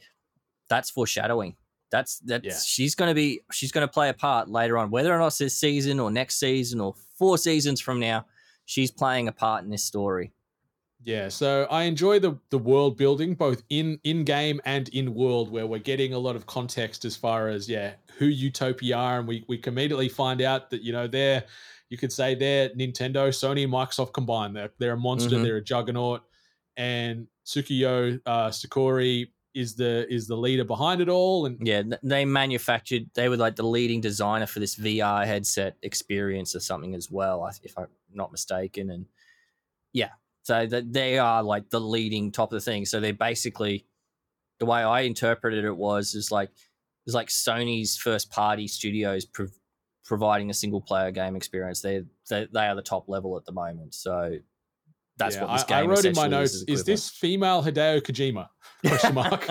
[0.69, 1.55] that's foreshadowing.
[1.89, 2.57] That's that's Yeah.
[2.61, 5.27] she's going to be she's going to play a part later on, whether or not
[5.27, 8.25] it's this season or next season or four seasons from now.
[8.65, 10.33] She's playing a part in this story.
[11.05, 15.51] Yeah, so I enjoy the the world building both in in game and in world
[15.51, 19.27] where we're getting a lot of context as far as yeah who Utopia are, and
[19.27, 21.43] we we can immediately find out that you know they're
[21.89, 24.55] you could say they're Nintendo, Sony, and Microsoft combined.
[24.55, 25.41] They're they're a monster, Mhm.
[25.41, 26.21] they're a juggernaut,
[26.77, 32.23] and Tsukiyo uh, Sakori is the is the leader behind it all, and Yeah, they
[32.25, 33.09] manufactured.
[33.13, 37.45] They were like the leading designer for this VR headset experience or something as well,
[37.61, 38.89] if I'm not mistaken.
[38.89, 39.05] And
[39.93, 40.11] yeah,
[40.43, 42.85] so that they are like the leading top of the thing.
[42.85, 43.85] So they're basically,
[44.59, 46.49] the way I interpreted it was is like
[47.05, 49.57] it's like Sony's first party studios prov-
[50.05, 51.81] providing a single player game experience.
[51.81, 53.93] They they they are the top level at the moment.
[53.93, 54.37] So
[55.17, 55.77] that's yeah, what this game.
[55.77, 58.47] I, I wrote in my notes: is, is this female Hideo Kojima?
[58.85, 59.47] Question mark.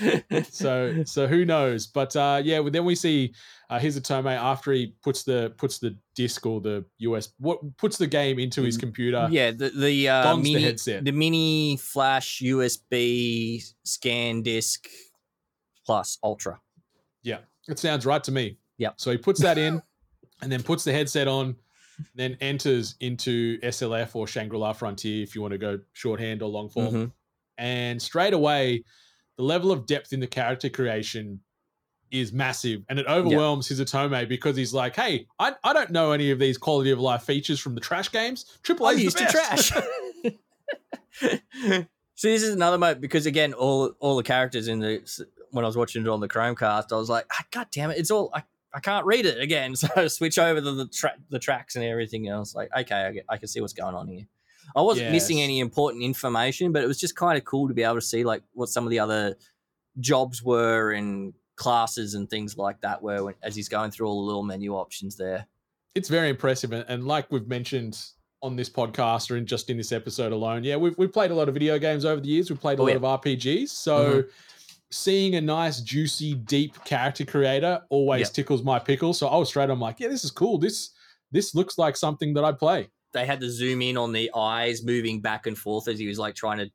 [0.50, 3.34] so so who knows but uh yeah then we see
[3.70, 8.06] uh Hizutome after he puts the puts the disc or the us what puts the
[8.06, 11.04] game into his computer yeah, the the uh, dons the mini headset.
[11.04, 14.88] the mini flash USB scan disc
[15.84, 16.60] plus ultra.
[17.22, 17.38] Yeah,
[17.68, 18.90] it sounds right to me Yeah.
[18.96, 19.82] so he puts that in
[20.42, 21.56] and then puts the headset on
[22.14, 26.68] then enters into slf or shangri-la frontier if you want to go shorthand or long
[26.68, 27.12] form Mhm.
[27.58, 28.84] and straight away
[29.36, 31.40] the level of depth in the character creation
[32.10, 36.30] is massive and it overwhelms Hizutome because he's like, hey, I, I don't know any
[36.30, 38.58] of these quality of life features from the trash games.
[38.62, 39.72] Triple I A's used to trash.
[42.18, 45.68] So this is another moment because again, all all the characters in the when I
[45.68, 48.32] was watching it on the Chromecast, I was like, ah, God damn it, it's all
[48.34, 48.42] I,
[48.74, 49.76] I can't read it again.
[49.76, 52.56] So I switch over to the tra- the tracks and everything else.
[52.56, 54.26] Like, okay, I, get, I can see what's going on here.
[54.74, 57.84] I wasn't missing any important information, but it was just kind of cool to be
[57.84, 59.36] able to see like what some of the other
[60.00, 64.20] jobs were and classes and things like that were when, as he's going through all
[64.22, 65.46] the little menu options there.
[65.94, 68.00] it's very impressive and, like we've mentioned
[68.40, 71.34] on this podcast or in just in this episode alone yeah we've, we've played a
[71.34, 72.96] lot of video games over the years we've played a Oh, lot yeah.
[72.96, 74.28] of rpgs so mm-hmm.
[74.90, 78.32] seeing a nice juicy deep character creator always Yep.
[78.32, 80.90] tickles my pickle so i was straight i'm like yeah this is cool this
[81.32, 84.84] this looks like something that i'd play they had to zoom in on the eyes
[84.84, 86.70] moving back and forth as he was like trying to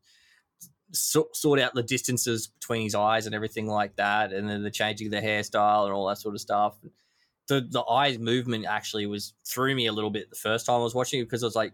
[0.93, 4.71] so- sort out the distances between his eyes and everything like that, and then the
[4.71, 6.75] changing of the hairstyle and all that sort of stuff.
[7.47, 10.83] The the eyes movement actually was threw me a little bit the first time I
[10.83, 11.73] was watching it because I was like,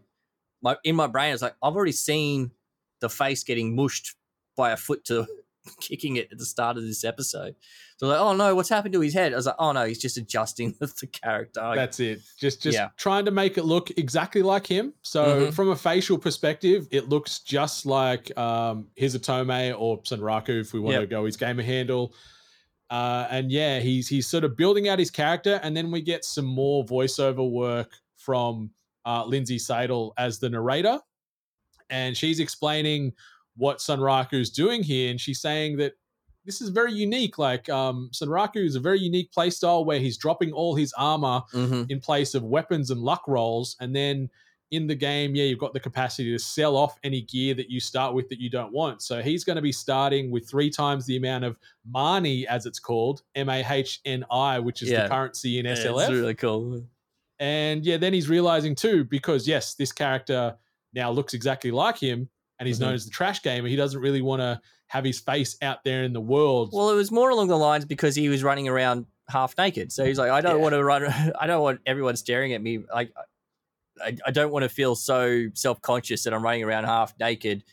[0.61, 2.51] my in my brain I was like, I've already seen
[3.01, 4.15] the face getting mushed
[4.55, 5.27] by a foot to
[5.79, 7.55] kicking it at the start of this episode.
[7.97, 9.33] So like, oh no, what's happened to his head?
[9.33, 11.73] I was like, oh no, he's just adjusting the, the character.
[11.75, 12.89] That's it just just Yeah.
[12.97, 15.53] trying to make it look exactly like him so Mhm.
[15.53, 20.93] from a facial perspective it looks just like um hizutome or sunraku if we want
[20.93, 21.01] Yep.
[21.01, 22.13] to go his gamer handle
[22.89, 26.23] uh and yeah he's he's sort of building out his character and then we get
[26.25, 28.71] some more voiceover work from
[29.05, 30.99] uh lindsay Seidel as the narrator
[31.89, 33.13] and she's explaining
[33.59, 35.93] what sunraku's doing here and she's saying that
[36.45, 40.51] this is very unique like um sunraku is a very unique playstyle where he's dropping
[40.51, 41.85] all his armor mhm.
[41.91, 43.75] in place of weapons and luck rolls.
[43.79, 44.29] And then
[44.71, 47.79] in the game, yeah, you've got the capacity to sell off any gear that you
[47.79, 49.01] start with that you don't want.
[49.01, 51.57] So he's going to be starting with three times the amount of
[51.87, 55.03] Mani, as it's called, M A H N I, which is Yeah.
[55.03, 56.01] the currency in Yeah, SLF.
[56.01, 56.83] It's really cool.
[57.39, 60.55] And yeah, then he's realizing too, because yes, this character
[60.93, 62.29] now looks exactly like him
[62.59, 62.95] and he's known Mhm.
[62.95, 63.67] as the trash gamer.
[63.67, 66.71] He doesn't really want to have his face out there in the world.
[66.73, 69.91] Well, it was more along the lines because he was running around half naked.
[69.91, 70.63] So he's like, I don't Yeah.
[70.63, 71.03] want to run.
[71.39, 72.79] I don't want everyone staring at me.
[72.93, 73.13] Like,
[74.03, 77.63] I, I don't want to feel so self conscious that I'm running around half naked,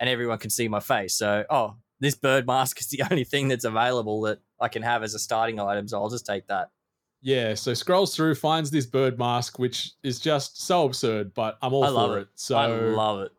[0.00, 1.14] and everyone can see my face.
[1.14, 5.02] So, oh, this bird mask is the only thing that's available that I can have
[5.02, 5.88] as a starting item.
[5.88, 6.70] So I'll just take that.
[7.24, 11.72] Yeah, so scrolls through, finds this bird mask, which is just so absurd, but I'm
[11.72, 12.22] all for it.
[12.22, 12.28] it.
[12.34, 13.32] So I love it.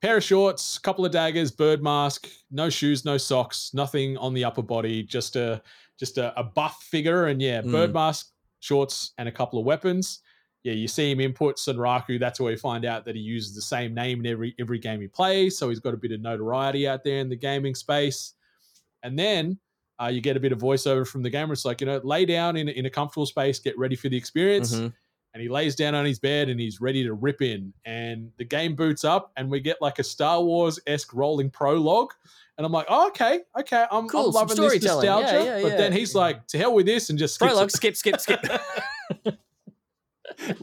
[0.00, 4.44] Pair of shorts, couple of daggers, bird mask, no shoes, no socks, nothing on the
[4.44, 5.60] upper body, just a
[5.98, 7.94] just a, a buff figure, and yeah, bird Mm.
[7.94, 8.30] mask,
[8.60, 10.20] shorts, and a couple of weapons.
[10.62, 12.20] Yeah, you see him input Sunraku.
[12.20, 15.00] That's where we find out that he uses the same name in every every game
[15.00, 18.34] he plays, so he's got a bit of notoriety out there in the gaming space.
[19.02, 19.58] And then
[20.00, 21.52] uh, you get a bit of voiceover from the gamer.
[21.52, 24.08] It's like you know, lay down in a- in a comfortable space, get ready for
[24.08, 24.92] the experience Mhm.
[25.34, 27.72] And he lays down on his bed and he's ready to rip in.
[27.84, 32.12] And the game boots up, and we get like a Star Wars esque rolling prologue.
[32.56, 35.04] And I'm like, oh, okay, okay, I'm, I'm loving this storytelling.
[35.04, 35.44] Yeah, nostalgia.
[35.44, 35.98] yeah, but then yeah.
[35.98, 37.72] he's like, to hell with this, and just skips Prologue, it.
[37.72, 38.40] skip, skip, skip.
[40.46, 40.56] And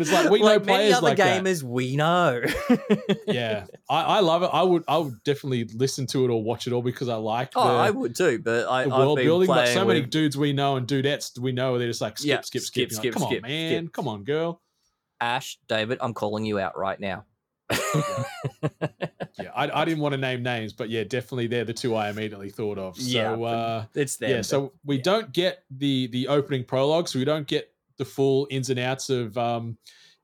[0.00, 1.42] it's like, we know like many players other like that.
[1.44, 2.42] gamers, we know.
[3.26, 4.50] yeah, I, I love it.
[4.52, 7.50] I would, I would definitely listen to it or watch it all because I like
[7.54, 9.46] Oh, the, I would too, but I, the world building.
[9.46, 12.40] Playing so many dudes we know and dudettes we know, they're just like skip, Yeah,
[12.40, 12.90] skip, skip, skip.
[12.90, 13.84] You're like, skip, Come skip, on, man.
[13.84, 13.92] skip.
[13.92, 14.62] Come on, girl.
[15.20, 17.24] Ash, David, I'm calling you out right now.
[19.40, 22.10] Yeah, I, I didn't want to name names, but yeah, definitely they're the two I
[22.10, 22.96] immediately thought of.
[22.96, 24.30] So, Yeah, uh, it's them.
[24.30, 25.02] yeah so we yeah.
[25.02, 29.10] don't get the the opening prologue so we don't get the full ins and outs
[29.10, 29.76] of um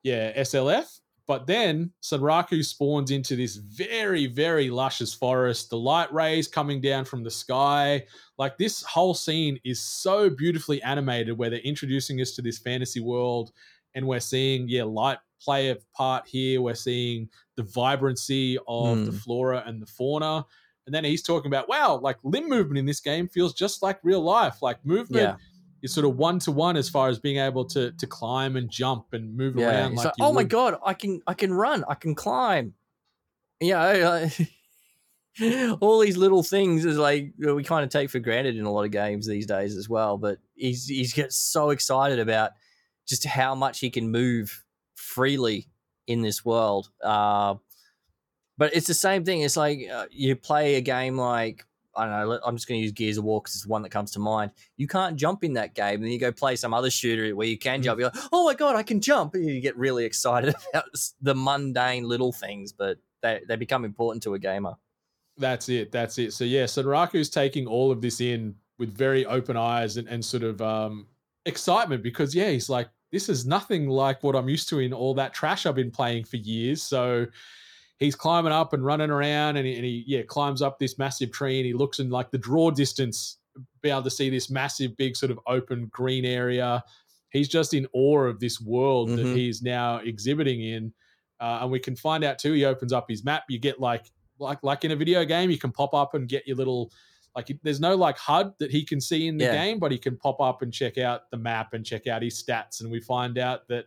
[0.03, 6.47] yeah slf but then sunraku spawns into this very very luscious forest the light rays
[6.49, 8.05] coming down from the sky
[8.39, 13.01] like this whole scene is so beautifully animated where they're introducing us to this fantasy
[13.01, 13.53] world
[13.95, 19.11] and we're seeing yeah light play a part here we're seeing the vibrancy of the
[19.12, 19.16] Hmm.
[19.18, 20.45] flora and the fauna
[20.87, 23.99] and then he's talking about, wow, like limb movement in this game feels just like
[24.03, 24.61] real life.
[24.61, 25.37] Like movement Yeah.
[25.85, 28.68] Is sort of one to one as far as being able to to climb and
[28.70, 29.68] jump and move yeah.
[29.68, 29.95] around.
[29.95, 32.74] Like, like, you oh my would." god, I can I can run, I can climb.
[33.61, 34.49] Yeah, I-
[35.80, 38.85] all these little things is like we kind of take for granted in a lot
[38.85, 40.16] of games these days as well.
[40.16, 42.53] But he's he's gets so excited about
[43.07, 44.64] just how much he can move
[44.95, 45.68] freely
[46.07, 46.89] in this world.
[47.03, 47.57] Uh,
[48.57, 49.43] but it's the same thing.
[49.43, 51.66] It's like uh, you play a game like
[51.97, 52.41] I don't know.
[52.45, 54.19] I'm just going to use Gears of War because it's the one that comes to
[54.19, 54.51] mind.
[54.77, 57.47] You can't jump in that game, and then you go play some other shooter where
[57.47, 58.01] you can jump.
[58.01, 59.35] You're like, oh my god, I can jump!
[59.35, 60.85] And you get really excited about
[61.21, 64.75] the mundane little things, but they they become important to a gamer.
[65.37, 65.91] That's it.
[65.91, 66.33] That's it.
[66.33, 70.43] So yeah, Sunraku's taking all of this in with very open eyes and, and sort
[70.43, 71.07] of um
[71.47, 75.15] excitement because yeah, he's like, this is nothing like what I'm used to in all
[75.15, 76.83] that trash I've been playing for years.
[76.83, 77.27] So
[78.05, 81.33] he's climbing up and running around, and he, and he yeah climbs up this massive
[81.33, 83.39] tree, and he looks in like the draw distance,
[83.83, 86.83] be able to see this massive, big sort of open green area.
[87.31, 89.35] He's just in awe of this world that Mhm.
[89.35, 90.93] he's now exhibiting in,
[91.41, 92.53] uh, and we can find out too.
[92.53, 93.45] He opens up his map.
[93.49, 96.47] You get like like like in a video game, you can pop up and get
[96.47, 96.93] your little
[97.37, 99.53] like there's no like HUD that he can see in the Yeah.
[99.53, 102.41] game, but he can pop up and check out the map and check out his
[102.43, 102.81] stats.
[102.81, 103.87] And we find out that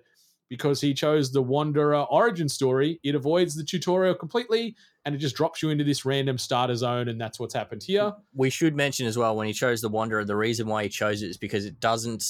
[0.50, 4.76] because he chose the Wanderer origin story, it avoids the tutorial completely
[5.06, 7.08] and it just drops you into this random starter zone.
[7.10, 8.14] And that's what's happened here.
[8.34, 11.22] we should mention as well when he chose the Wanderer, the reason why he chose
[11.22, 12.24] it is because it doesn't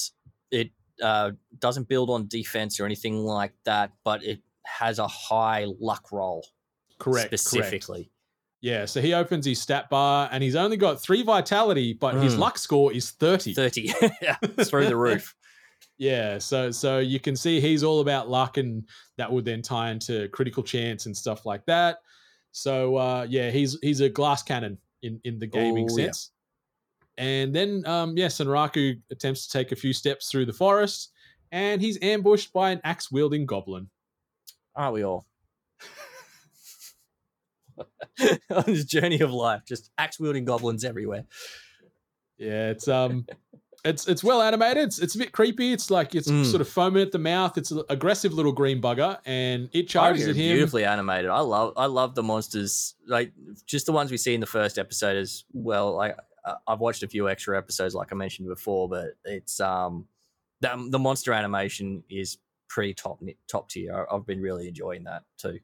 [0.50, 0.70] it
[1.02, 6.10] uh, doesn't build on defense or anything like that, but it has a high luck
[6.12, 6.44] roll
[6.98, 7.28] Correct.
[7.30, 7.38] correct.
[7.40, 8.10] specifically.
[8.60, 8.86] Yeah.
[8.86, 12.38] So he opens his stat bar and he's only got three vitality, but his Mm.
[12.38, 13.54] luck score is 30.
[13.54, 13.92] Thirty
[14.22, 15.34] yeah, through the roof.
[15.98, 19.90] Yeah, so so you can see he's all about luck, and that would then tie
[19.90, 21.98] into critical chance and stuff like that.
[22.52, 26.04] So uh, yeah, he's he's a glass cannon in in the gaming Oh, yeah.
[26.06, 26.30] sense.
[27.16, 31.10] And then um, yeah, Sunraku attempts to take a few steps through the forest,
[31.50, 33.88] and he's ambushed by an axe wielding goblin.
[34.76, 35.26] Aren't we all?
[38.50, 41.24] On this journey of life, just axe wielding goblins everywhere.
[42.36, 43.26] Yeah, it's um,
[43.84, 44.84] it's it's well animated.
[44.84, 45.72] It's, it's a bit creepy.
[45.72, 46.44] It's like it's Mm.
[46.44, 47.56] sort of foaming at the mouth.
[47.56, 50.56] It's an aggressive little green bugger, and it charges at him.
[50.56, 51.30] Beautifully animated.
[51.30, 52.94] I love I love the monsters.
[53.06, 53.32] Like
[53.66, 55.94] just the ones we see in the first episode as well.
[55.94, 56.16] Like
[56.66, 60.06] I've watched a few extra episodes, like I mentioned before, but it's um
[60.60, 64.06] the, the monster animation is pretty top top tier.
[64.10, 65.60] I've been really enjoying that too.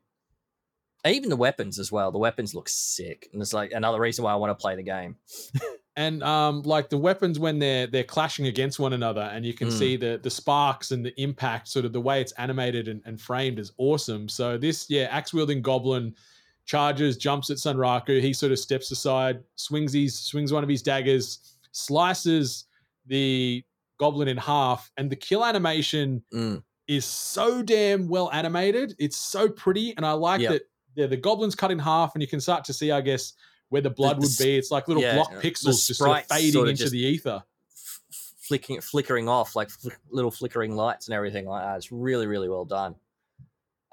[1.05, 2.11] And even the weapons as well.
[2.13, 4.83] The weapons look sick, and it's like another reason why I want to play the
[4.83, 5.17] game.
[5.97, 9.69] and um like the weapons when they're they're clashing against one another and you can
[9.69, 9.79] Mm.
[9.79, 13.21] see the the sparks and the impact sort of the way it's animated and, and
[13.21, 16.15] framed is awesome so this yeah axe wielding goblin
[16.67, 20.83] charges jumps at sunraku he sort of steps aside swings his swings one of his
[20.83, 22.65] daggers slices
[23.07, 23.63] the
[23.99, 26.63] goblin in half and the kill animation Mm.
[26.89, 28.95] is so damn well animated.
[28.99, 30.51] It's so pretty, and I like Yep.
[30.53, 30.63] that.
[30.97, 33.33] Yeah, the goblin's cut in half, and you can start to see, I guess,
[33.75, 34.57] where the blood the would be.
[34.57, 37.43] It's like little yeah, block pixels just sort of fading sorta into the ether.
[37.73, 38.01] f-
[38.39, 41.77] flicking flickering off like flick, little flickering lights and everything like that.
[41.79, 42.95] It's really really well done.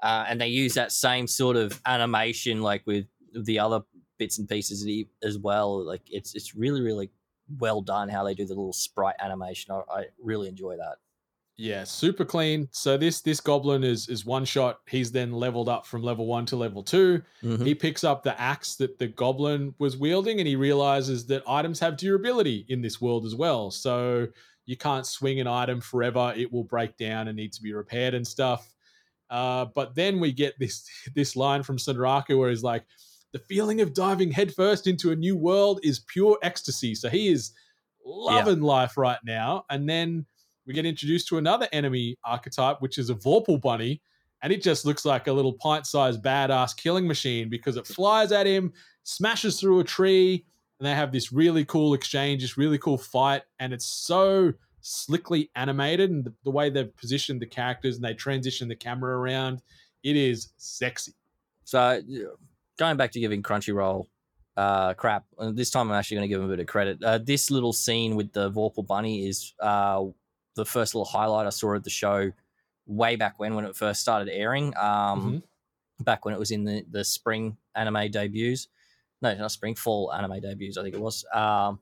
[0.00, 3.80] Uh, and they use that same sort of animation like with the other
[4.20, 4.88] bits and pieces
[5.24, 5.84] as well.
[5.84, 7.10] Like it's it's really really
[7.58, 9.74] well done how they do the little sprite animation.
[9.74, 10.98] I, I really enjoy that.
[11.62, 12.68] Yeah, super clean.
[12.72, 14.80] So this this goblin is is one shot.
[14.88, 17.64] He's then leveled up from level one to level 2 Mhm.
[17.64, 21.78] He picks up the axe that the goblin was wielding, and he realizes that items
[21.78, 23.70] have durability in this world as well.
[23.70, 24.26] So
[24.66, 28.14] you can't swing an item forever; it will break down and need to be repaired
[28.14, 28.74] and stuff.
[29.30, 30.84] Uh, but then we get this
[31.14, 32.84] this line from Sunraku where he's like,
[33.30, 37.52] "The feeling of diving headfirst into a new world is pure ecstasy." So he is
[38.04, 39.64] loving life right now.
[39.70, 40.26] And then
[40.66, 44.00] we get introduced to another enemy archetype, which is a Vorpal bunny,
[44.42, 48.46] and it just looks like a little pint-sized badass killing machine because it flies at
[48.46, 48.72] him,
[49.04, 50.44] smashes through a tree,
[50.78, 55.50] and they have this really cool exchange, this really cool fight, and it's so slickly
[55.54, 59.62] animated and the, the way they've positioned the characters and they transition the camera around,
[60.02, 61.12] it is sexy.
[61.64, 62.00] So
[62.78, 64.06] going back to giving Crunchyroll
[64.56, 67.02] uh, crap, and this time I'm actually going to give them a bit of credit.
[67.02, 70.02] Uh, this little scene with the Vorpal Bunny is uh,
[70.54, 72.32] the first little highlight I saw of the show
[72.86, 74.76] way back when when it first started airing.
[74.76, 75.42] Um,
[76.00, 78.66] Back when it was in the the spring anime debuts,
[79.20, 80.76] no, not spring, fall anime debuts.
[80.76, 81.24] I think it was.
[81.32, 81.78] Um,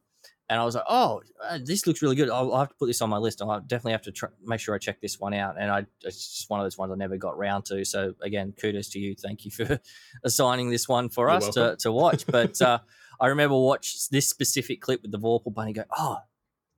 [0.51, 2.29] and I was like, oh, uh, this looks really good.
[2.29, 3.41] I'll, I'll have to put this on my list.
[3.41, 5.55] I'll definitely have to tr- make sure I check this one out.
[5.57, 7.85] And I, it's just one of those ones I never got round to.
[7.85, 9.15] So again, kudos to you.
[9.15, 9.79] Thank you for
[10.25, 12.27] assigning this one for You're us to, to watch.
[12.27, 12.81] But uh,
[13.21, 15.73] I remember watch this specific clip with the Vorpal bunny.
[15.73, 16.19] Go, oh,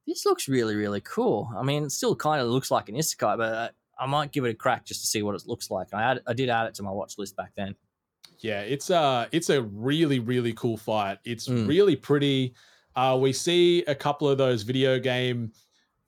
[0.06, 1.50] this looks really really cool.
[1.56, 4.44] I mean, it still kind of looks like an isekai, but uh, I might give
[4.44, 5.88] it a crack just to see what it looks like.
[5.92, 7.74] And I add, I did add it to my watch list back then.
[8.40, 11.18] Yeah, it's a it's a really really cool fight.
[11.24, 11.68] It's Mm.
[11.68, 12.54] really pretty.
[12.96, 15.52] Uh, we see a couple of those video game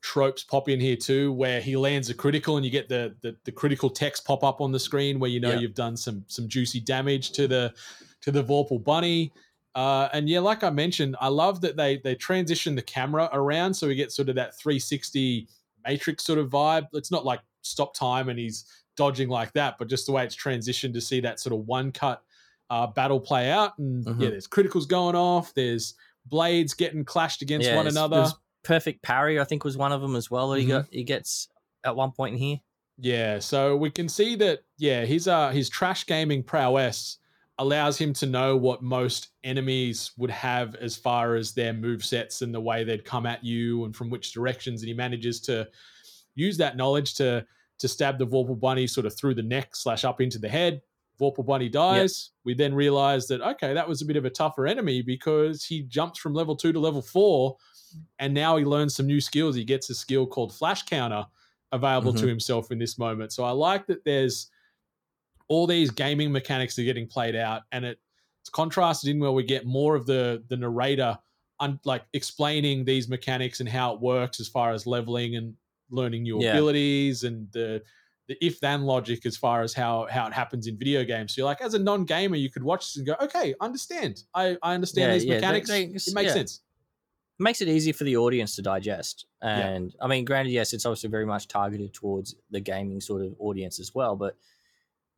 [0.02, 3.36] tropes pop in here too, where he lands a critical and you get the the,
[3.44, 5.60] the critical text pop up on the screen where you know Yeah.
[5.60, 7.72] you've done some some juicy damage to the
[8.22, 9.32] to the Vorpal bunny.
[9.74, 13.74] Uh, and yeah, like I mentioned, I love that they they transition the camera around
[13.74, 15.48] so we get sort of that 360
[15.84, 16.86] matrix sort of vibe.
[16.92, 18.64] It's not like stop time and he's
[18.96, 21.90] dodging like that, but just the way it's transitioned to see that sort of one
[21.92, 22.22] cut
[22.70, 23.76] uh, battle play out.
[23.78, 24.20] And Mhm.
[24.22, 25.52] yeah, there's criticals going off.
[25.54, 25.94] There's
[26.26, 28.16] blades getting clashed against one it's- another.
[28.18, 30.68] there's perfect parry, I think, was one of them as well that he Mhm.
[30.70, 30.86] got.
[30.90, 31.48] He gets
[31.84, 32.60] at one point in here.
[32.96, 37.18] Yeah, so we can see that yeah, his uh his trash gaming prowess
[37.58, 42.42] allows him to know what most enemies would have as far as their move sets
[42.42, 44.82] and the way they'd come at you and from which directions.
[44.82, 45.68] And he manages to
[46.34, 47.46] use that knowledge to
[47.78, 50.80] to stab the Vorpal Bunny sort of through the neck slash up into the head.
[51.20, 52.30] Vorpal Bunny dies.
[52.44, 55.82] We then realize that okay, that was a bit of a tougher enemy because he
[55.82, 57.56] jumps from level two to level four,
[58.18, 59.54] and now he learns some new skills.
[59.54, 61.24] He gets a skill called Flash Counter
[61.72, 62.28] available to Mhm.
[62.28, 63.32] himself in this moment.
[63.32, 64.48] So I like that there's
[65.48, 67.98] all these gaming mechanics are getting played out, and it,
[68.42, 71.18] it's contrasted in where we get more of the the narrator
[71.60, 75.54] un, like explaining these mechanics and how it works as far as leveling and
[75.90, 76.50] learning new Yeah.
[76.50, 77.82] abilities and the
[78.26, 81.34] the if then logic as far as how how it happens in video games.
[81.34, 84.24] So you're like as a non gamer, you could watch this and go, okay, understand.
[84.34, 85.68] I I understand Yeah, these yeah, mechanics.
[85.68, 86.60] they- it makes sense.
[87.38, 89.26] makes it easy for the audience to digest.
[89.42, 93.34] And I mean, granted, yes, it's obviously very much targeted towards the gaming sort of
[93.38, 94.36] audience as well, but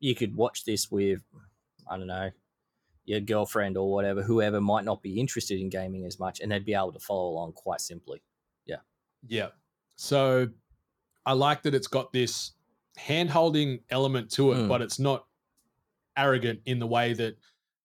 [0.01, 1.21] you could watch this with,
[1.91, 2.31] I don't know,
[3.05, 6.65] your girlfriend or whatever, whoever might not be interested in gaming as much, and they'd
[6.65, 8.21] be able to follow along quite simply.
[8.67, 8.77] Yeah.
[9.27, 9.49] Yeah.
[9.97, 10.49] So
[11.25, 12.53] I like that it's got this
[12.97, 14.69] hand holding element to it, Mm.
[14.69, 15.27] but it's not
[16.17, 17.37] arrogant in the way that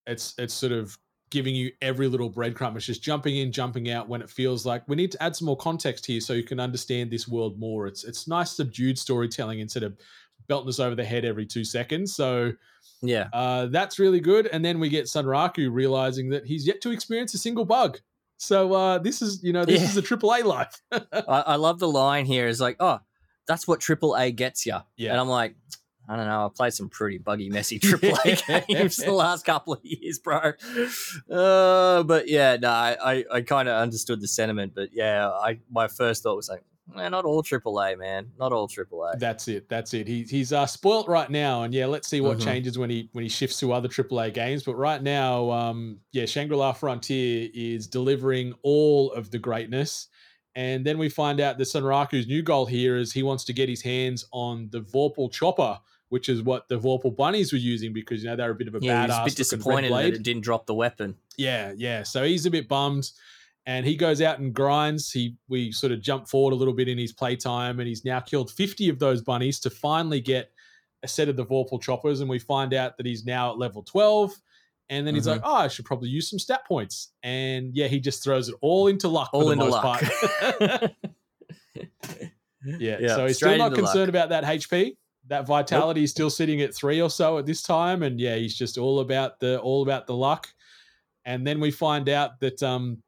[0.08, 0.98] it's it's sort of
[1.30, 2.76] giving you every little breadcrumb.
[2.76, 5.46] It's just jumping in, jumping out when it feels like we need to add some
[5.46, 7.88] more context here so you can understand this world more.
[7.88, 9.98] It's it's nice subdued storytelling instead of
[10.48, 12.16] belting us over the head every two seconds.
[12.16, 12.54] So
[13.02, 13.28] Yeah.
[13.34, 14.48] uh, that's really good.
[14.48, 18.00] And then we get Sunraku realizing that he's yet to experience a single bug.
[18.38, 19.88] So uh, this is, you know, this Yeah.
[19.90, 20.82] is a triple A life.
[20.92, 23.00] I, I love the line here is like, oh,
[23.48, 24.78] that's what triple A gets you.
[24.98, 25.12] Yeah.
[25.12, 25.56] And I'm like,
[26.10, 26.46] I don't know.
[26.46, 28.60] I've played some pretty buggy, messy triple A Yeah.
[28.68, 30.54] games the last couple of years, bro.
[31.30, 34.74] Uh, but yeah, no, I, I, I kind of understood the sentiment.
[34.76, 38.28] But yeah, I my first thought was like, man, not all AAA, man.
[38.40, 39.20] Not all AAA.
[39.20, 39.70] That's it.
[39.70, 40.08] That's it.
[40.08, 42.44] He, he's uh, spoilt right now, and yeah, let's see what Mhm.
[42.44, 44.64] changes when he when he shifts to other AAA games.
[44.64, 50.08] But right now, um, yeah, Shangri La Frontier is delivering all of the greatness,
[50.56, 53.70] and then we find out that Sunraku's new goal here is he wants to get
[53.70, 55.80] his hands on the Vorpal Chopper,
[56.10, 58.76] which is what the Vorpal Bunnies were using because you know they're a bit of
[58.76, 59.08] a Yeah, badass.
[59.08, 61.16] was a bit disappointed that it didn't drop the weapon.
[61.38, 62.04] Yeah, yeah.
[62.04, 63.10] So he's a bit bummed.
[63.68, 65.12] And he goes out and grinds.
[65.12, 68.20] He we sort of jump forward a little bit in his playtime, and he's now
[68.20, 70.52] killed 50 of those bunnies to finally get
[71.04, 72.22] a set of the Vorpal choppers.
[72.22, 74.34] And we find out that he's now at level 12.
[74.90, 75.32] And then he's Mhm.
[75.32, 77.14] like, oh, I should probably use some stat points.
[77.24, 80.02] And yeah, he just throws it all into luck All for the into most luck.
[80.02, 80.92] part.
[82.66, 82.98] yeah.
[83.00, 83.92] Yeah, So he's still not into luck.
[83.92, 84.98] concerned about that HP.
[85.28, 88.04] That vitality is still sitting at three or so at this time.
[88.04, 90.48] And yeah, he's just all about the all about the luck.
[91.26, 93.02] And then we find out that um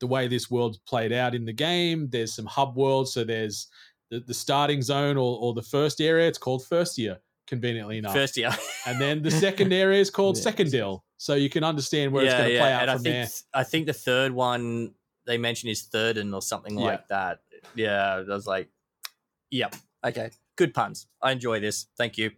[0.00, 3.12] the way this world's played out in the game, there's some hub worlds.
[3.12, 3.68] So there's
[4.10, 8.14] the, the starting zone or, or the first area, it's called first year, conveniently enough.
[8.14, 8.50] First year.
[8.86, 10.44] and then the second area is called Yeah.
[10.50, 11.00] secondil.
[11.18, 13.28] So you can understand where it's going to play out and from I think there.
[13.54, 14.94] I think the third one
[15.26, 16.84] they mentioned is Thirden or something Yeah.
[16.84, 17.40] like that.
[17.74, 18.68] Yeah, I was like,
[19.50, 19.74] yep,
[20.04, 21.06] okay, good puns.
[21.22, 21.86] I enjoy this.
[21.98, 22.30] Thank you.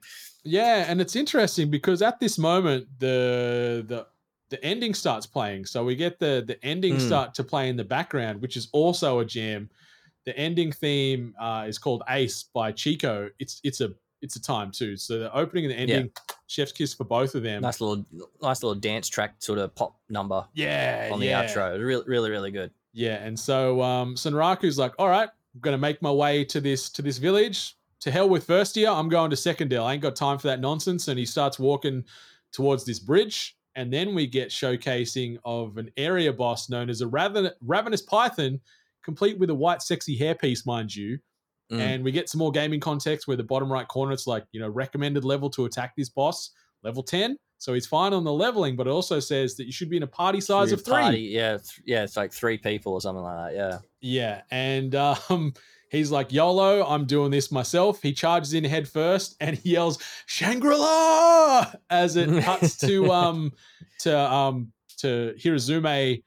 [0.45, 4.07] Yeah, and it's interesting because at this moment the the
[4.51, 5.67] the ending starts playing.
[5.67, 7.07] So we get the the ending Mm.
[7.07, 9.69] start to play in the background, which is also a jam.
[10.25, 13.31] The ending theme uh, is called Ace by Chico.
[13.39, 13.91] It's it's a
[14.21, 14.97] it's a time too.
[14.97, 16.11] So the opening and the ending,
[16.49, 17.63] chef's kiss for both of them.
[17.63, 18.05] Nice little,
[18.43, 21.45] nice little dance track sort of pop number yeah, on the yeah.
[21.45, 21.79] outro.
[21.79, 22.73] Really, really, really good.
[22.93, 26.91] Yeah, and so um, Sunraku's like, all right, I'm gonna make my way to this
[26.91, 27.77] to this village.
[28.01, 29.85] To hell with first year, I'm going to Secondil.
[29.85, 31.09] I ain't got time for that nonsense.
[31.09, 32.05] And he starts walking
[32.53, 37.07] towards this bridge, and then we get showcasing of an area boss known as a
[37.07, 38.61] raven- ravenous python,
[39.05, 41.16] complete with a white sexy hairpiece, mind you.
[41.70, 41.79] Mm.
[41.79, 44.59] And we get some more gaming context where the bottom right corner it's like you
[44.59, 46.51] know recommended level to attack this boss,
[46.83, 47.37] level ten.
[47.59, 50.03] So he's fine on the leveling, but it also says that you should be in
[50.03, 50.95] a party size of three.
[50.95, 53.57] Party, yeah, th- yeah, it's like three people or something like that.
[53.57, 53.79] Yeah.
[54.01, 54.95] Yeah, and
[55.29, 55.55] um,
[55.91, 58.03] he's like, YOLO, I'm doing this myself.
[58.03, 61.72] He charges in head first and he yells, Shangri-La!
[61.91, 63.53] As it cuts to um
[64.01, 66.22] to um to Hizutome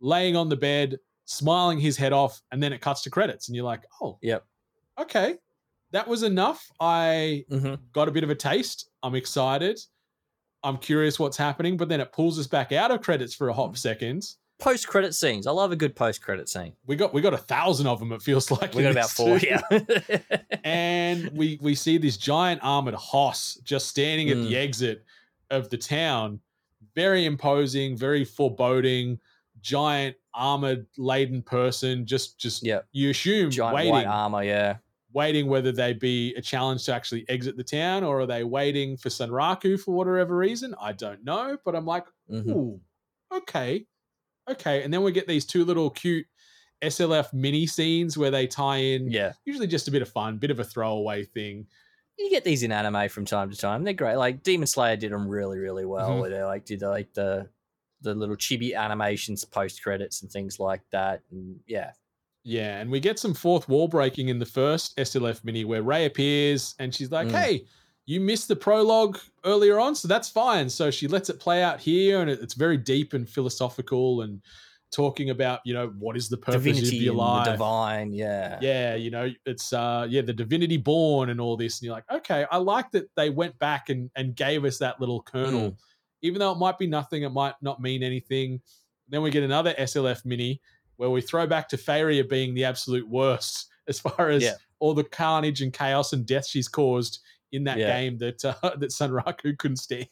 [0.00, 3.56] laying on the bed, smiling his head off, and then it cuts to credits, and
[3.56, 4.44] you're like, oh, Yep.
[5.00, 5.36] okay.
[5.92, 6.68] That was enough.
[6.80, 7.74] I Mm-hmm.
[7.92, 8.90] got a bit of a taste.
[9.02, 9.78] I'm excited.
[10.62, 13.52] I'm curious what's happening, but then it pulls us back out of credits for a
[13.52, 14.24] hot second.
[14.60, 15.46] Post credit scenes.
[15.46, 16.72] I love a good post credit scene.
[16.86, 18.12] We got we got a thousand of them.
[18.12, 19.38] It feels like We got about four.
[19.38, 19.46] too.
[19.46, 20.18] Yeah.
[20.64, 24.48] and we we see this giant armored hoss just standing at Mm.
[24.48, 25.04] the exit
[25.50, 26.40] of the town,
[26.94, 29.18] very imposing, very foreboding,
[29.60, 32.06] giant armored laden person.
[32.06, 32.80] Just just yeah.
[32.92, 34.44] you assume Giant waiting, white armor.
[34.44, 34.76] Yeah.
[35.12, 38.96] waiting whether they be a challenge to actually exit the town or are they waiting
[38.96, 40.74] for Sunraku for whatever reason.
[40.80, 42.48] I don't know, but I'm like, Mhm.
[42.50, 42.80] ooh,
[43.32, 43.86] okay,
[44.48, 44.82] okay.
[44.82, 46.26] And then we get these two little cute
[46.82, 49.32] SLF mini scenes where they tie in, Yeah.
[49.44, 51.66] usually just a bit of fun, bit of a throwaway thing.
[52.16, 53.82] you get these in anime from time to time.
[53.82, 54.14] They're great.
[54.14, 56.10] Like Demon Slayer did them really, really well.
[56.10, 56.20] Mhm.
[56.20, 57.48] Where they like did like the
[58.02, 61.22] the little chibi animations post credits and things like that.
[61.32, 61.90] And yeah,
[62.44, 66.04] Yeah, and we get some fourth wall breaking in the first SLF mini where Ray
[66.04, 67.32] appears and she's like, Mm.
[67.32, 67.64] "Hey,
[68.06, 71.80] you missed the prologue earlier on, so that's fine." So she lets it play out
[71.80, 74.40] here, and it- it's very deep and philosophical and
[74.92, 77.46] talking about you know what is the purpose of your life.
[77.46, 78.12] the divine.
[78.12, 81.94] Yeah, Yeah, you know, it's uh yeah, the divinity born and all this, and you're
[81.94, 85.70] like, okay, I like that they went back and and gave us that little kernel,
[85.72, 85.76] Mm.
[86.22, 88.60] even though it might be nothing, it might not mean anything.
[89.08, 90.60] Then we get another SLF mini
[90.96, 94.54] where we throw back to Faria being the absolute worst as far as Yeah.
[94.78, 97.18] all the carnage and chaos and death she's caused
[97.54, 97.86] in that Yeah.
[98.00, 100.08] game that uh, that Sunraku couldn't stand.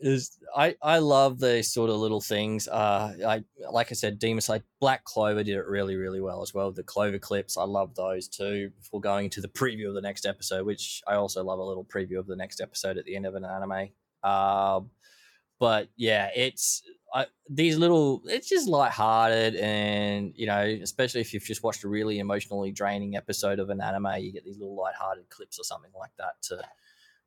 [0.00, 2.68] is I I love these sort of little things.
[2.68, 6.54] Uh, I like I said, Demon Slayer, Black Clover did it really really well as
[6.54, 6.70] well.
[6.70, 8.70] The Clover clips, I love those too.
[8.78, 11.84] Before going into the preview of the next episode, which I also love a little
[11.84, 13.88] preview of the next episode at the end of an anime.
[14.22, 14.90] Um,
[15.58, 16.82] but yeah, it's
[17.14, 18.22] I, these little.
[18.26, 23.16] It's just lighthearted, and you know, especially if you've just watched a really emotionally draining
[23.16, 26.62] episode of an anime, you get these little lighthearted clips or something like that to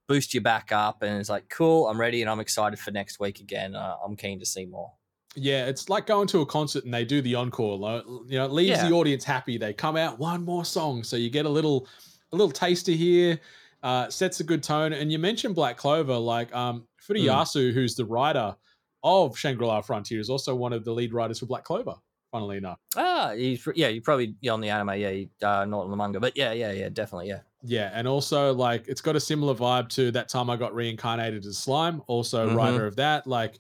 [0.08, 3.18] boost you back up and it's like cool i'm ready and i'm excited for next
[3.20, 4.92] week again uh, i'm keen to see more
[5.36, 7.78] Yeah, it's like going to a concert and they do the encore.
[8.28, 8.90] You know, it leaves Yeah.
[8.90, 9.58] the audience happy.
[9.58, 11.88] They come out one more song, so you get a little,
[12.34, 13.40] a little taster here.
[13.84, 14.92] Uh, sets a good tone.
[14.92, 18.56] And you mentioned Black Clover, like um, Fudeyasu, who's the writer
[19.04, 21.96] of Shangri-La Frontier, is also one of the lead writers for Black Clover.
[22.32, 25.10] Funnily enough, ah he's, yeah you probably yeah, on the anime yeah
[25.46, 28.88] uh, not on the manga but yeah yeah yeah definitely yeah yeah, and also like
[28.88, 32.02] it's got a similar vibe to that time I got reincarnated as slime.
[32.08, 32.56] Also, Mhm.
[32.56, 33.60] writer of that, like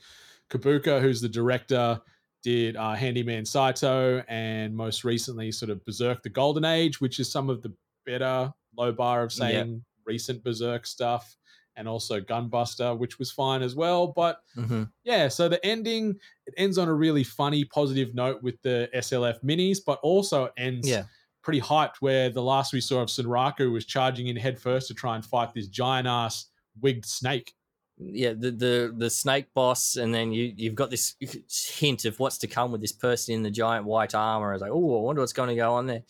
[0.49, 1.99] Kubooka, who's the director,
[2.43, 7.29] did uh, Handyman Saito, and most recently, sort of Berserk: The Golden Age, which is
[7.29, 7.73] some of the
[8.05, 11.35] better low bar of saying recent Berserk stuff,
[11.75, 14.07] and also Gunbuster, which was fine as well.
[14.07, 14.83] But mm-hmm.
[15.03, 16.15] yeah, so the ending
[16.45, 20.89] it ends on a really funny, positive note with the SLF minis, but also ends
[20.89, 21.03] yeah
[21.41, 25.15] pretty hyped where the last we saw of Sunraku was charging in headfirst to try
[25.15, 26.47] and fight this giant ass
[26.79, 27.53] wigged snake.
[27.97, 31.15] yeah the, the the snake boss and then you you've got this
[31.77, 34.71] hint of what's to come with this person in the giant white armor it's like
[34.71, 36.03] oh i wonder what's going to go on there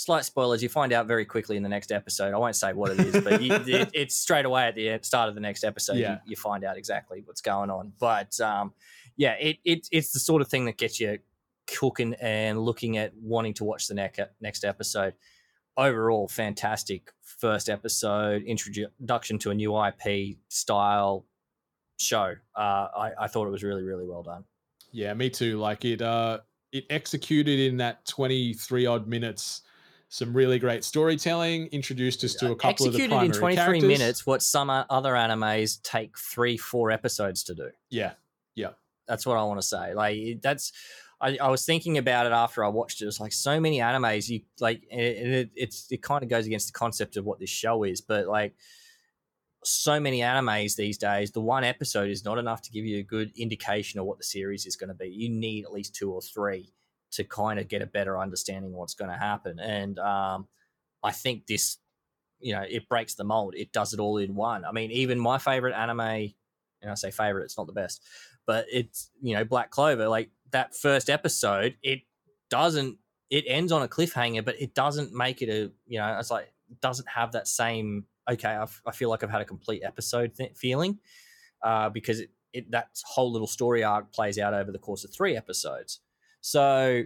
[0.00, 2.32] slight spoilers you find out very quickly in the next episode.
[2.32, 5.28] I won't say what it is but you, it, it's straight away at the start
[5.28, 6.12] of the next episode Yeah.
[6.24, 7.92] you, you find out exactly what's going on.
[7.98, 8.72] But um
[9.16, 11.18] yeah it, it it's the sort of thing that gets you
[11.66, 15.12] cooking and looking at wanting to watch the next next episode.
[15.76, 21.26] Overall fantastic first episode introduction to a new ip style
[21.98, 22.34] show.
[22.56, 24.44] Uh I, I thought it was really really well done.
[24.92, 25.58] Yeah, me too.
[25.58, 26.38] Like it uh
[26.72, 29.62] it executed in that 23 odd minutes
[30.10, 33.56] some really great storytelling, introduced us to a couple of the executed primary in 23
[33.56, 33.88] characters.
[33.88, 38.12] minutes what some other animes take three four episodes to do Yeah.
[38.54, 38.70] Yeah.
[39.06, 40.72] That's what i want to say like that's
[41.20, 43.06] I, I was thinking about it after I watched it.
[43.06, 44.28] It's like so many animes.
[44.28, 47.50] You like it, it, it's it kind of goes against the concept of what this
[47.50, 48.54] show is, but like
[49.62, 53.02] so many animes these days, the one episode is not enough to give you a
[53.02, 55.08] good indication of what the series is going to be.
[55.08, 56.72] You need at least two or three
[57.12, 59.58] to kind of get a better understanding of what's going to happen.
[59.58, 60.46] And um,
[61.02, 61.78] I think this,
[62.40, 63.54] you know, it breaks the mold.
[63.56, 64.64] It does it all in one.
[64.64, 68.02] I mean, even my favorite anime, and I say favorite, it's not the best,
[68.46, 70.08] but it's you know Black Clover.
[70.08, 72.00] Like that first episode, it
[72.48, 72.98] doesn't.
[73.28, 76.16] It ends on a cliffhanger, but it doesn't make it a you know.
[76.18, 78.58] It's like doesn't have that same okay.
[78.86, 80.98] I feel like I've had a complete episode th- feeling
[81.62, 85.12] uh, because it, it that whole little story arc plays out over the course of
[85.12, 86.00] three episodes.
[86.40, 87.04] So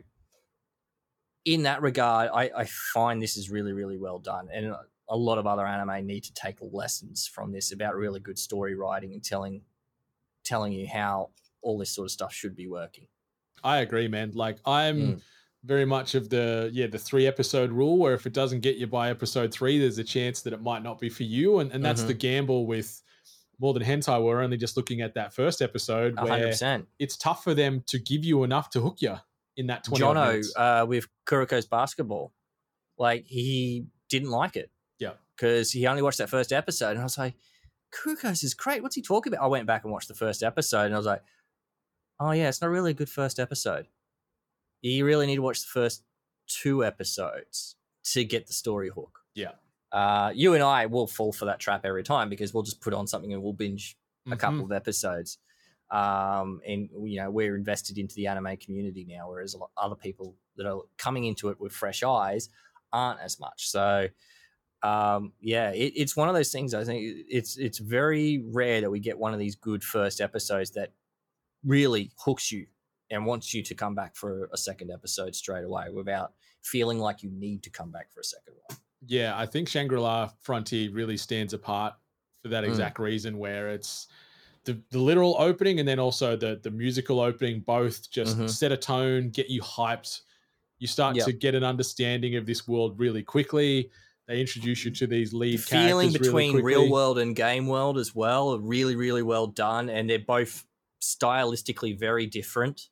[1.45, 4.75] in that regard, I, I find this is really really well done, and
[5.09, 8.75] a lot of other anime need to take lessons from this about really good story
[8.75, 9.63] writing and telling
[10.45, 11.31] telling you how
[11.63, 13.09] all this sort of stuff should be working.
[13.63, 14.33] I agree, man.
[14.33, 15.23] Like I'm Mm.
[15.65, 18.87] very much of the yeah the three episode rule, where if it doesn't get you
[18.87, 21.85] by episode three, there's a chance that it might not be for you, and and
[21.85, 22.05] that's Mhm.
[22.05, 23.03] the gamble with
[23.65, 24.23] more than hentai.
[24.23, 26.87] We're only just looking at that first episode A hundred where percent.
[26.99, 29.17] it's tough for them to give you enough to hook you
[29.57, 30.05] in that twenty.
[30.05, 32.33] odd Jono uh, with Kuroko's basketball,
[32.99, 34.71] like he didn't like it.
[34.99, 35.13] Yeah.
[35.37, 37.35] because he only watched that first episode, and I was like,
[37.95, 38.83] Kuroko's is great.
[38.83, 39.45] What's he talking about?
[39.45, 41.23] I went back and watched the first episode, and I was like,
[42.21, 43.89] oh yeah, it's not really a good first episode.
[44.83, 46.05] You really need to watch the first
[46.47, 47.77] two episodes
[48.13, 49.21] to get the story hook.
[49.35, 49.53] Yeah.
[49.95, 52.93] Uh, you and I will fall for that trap every time because we'll just put
[52.93, 53.97] on something and we'll binge
[54.31, 54.65] a couple Mhm.
[54.65, 55.39] of episodes.
[55.91, 59.95] Um, and you know we're invested into the anime community now, whereas a lot other
[59.95, 62.49] people that are coming into it with fresh eyes
[62.93, 63.69] aren't as much.
[63.69, 64.09] So
[64.83, 66.75] um, yeah, it, it's one of those things.
[66.75, 70.73] I think it's it's very rare that we get one of these good first episodes
[70.73, 70.93] that
[71.65, 72.67] really hooks you
[73.11, 77.23] and wants you to come back for a second episode straight away without feeling like
[77.23, 78.79] you need to come back for a second one.
[79.07, 81.95] Yeah, I think Shangri La Frontier really stands apart
[82.43, 82.69] for that Mm.
[82.69, 84.09] exact reason, where it's
[84.65, 88.49] the, the literal opening and then also the the musical opening both just Mhm.
[88.51, 90.23] set a tone, get you hyped.
[90.79, 91.27] You start Yep.
[91.27, 93.91] to get an understanding of this world really quickly.
[94.27, 97.67] They introduce you to these The lead feeling characters really between real world and game
[97.67, 100.65] world as well are really really well done and they're both
[101.03, 102.89] stylistically very different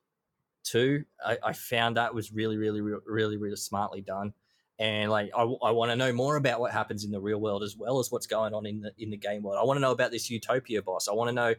[0.65, 4.35] too i, I found that was really really re- really really smartly done
[4.83, 7.63] and like i, I want to know more about what happens in the real world
[7.63, 9.81] as well as what's going on in the in the game world i want to
[9.81, 11.55] know about this utopia boss i want to know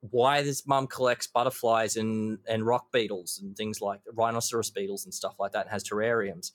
[0.00, 5.14] why this mum collects butterflies and and rock beetles and things like rhinoceros beetles and
[5.14, 6.50] stuff like that and has terrariums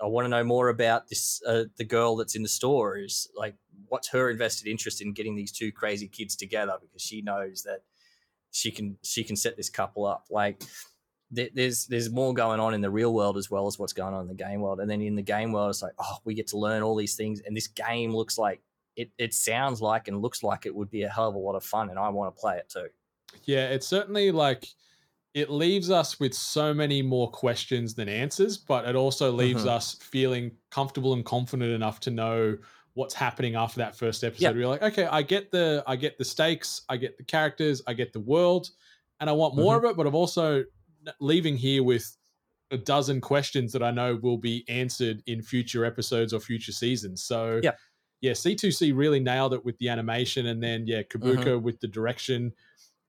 [0.00, 1.42] I want to know more about this.
[1.44, 3.56] Uh, the girl that's in the store is like,
[3.88, 7.80] what's her invested interest in getting these two crazy kids together because she knows that
[8.50, 10.26] she can she can set this couple up.
[10.30, 10.62] Like,
[11.30, 14.22] there's there's more going on in the real world as well as what's going on
[14.22, 14.80] in the game world.
[14.80, 17.16] And then in the game world, it's like, oh, we get to learn all these
[17.16, 18.62] things, and this game looks like
[18.96, 19.10] it.
[19.18, 21.64] It sounds like and looks like it would be a hell of a lot of
[21.64, 22.88] fun, and I want to play it too.
[23.44, 24.66] Yeah, it's certainly like
[25.34, 29.68] it leaves us with so many more questions than answers, but it also leaves Mhm.
[29.68, 32.56] us feeling comfortable and confident enough to know
[32.94, 34.56] what's happening after that first episode.
[34.56, 37.92] We're like, okay, I get the I get the stakes, I get the characters, I
[37.92, 38.70] get the world,
[39.20, 39.84] and I want more Mm-hmm.
[39.84, 40.64] of it, but I've also
[41.20, 42.16] leaving here with
[42.70, 47.22] a dozen questions that I know will be answered in future episodes or future seasons.
[47.22, 47.72] So Yeah.
[48.20, 51.62] yeah, C2C really nailed it with the animation and then yeah, Kubooka Mm-hmm.
[51.64, 52.52] with the direction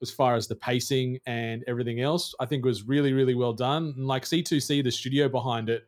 [0.01, 3.93] as far as the pacing and everything else, I think was really, really well done.
[3.97, 5.83] And like C2C, the studio behind it,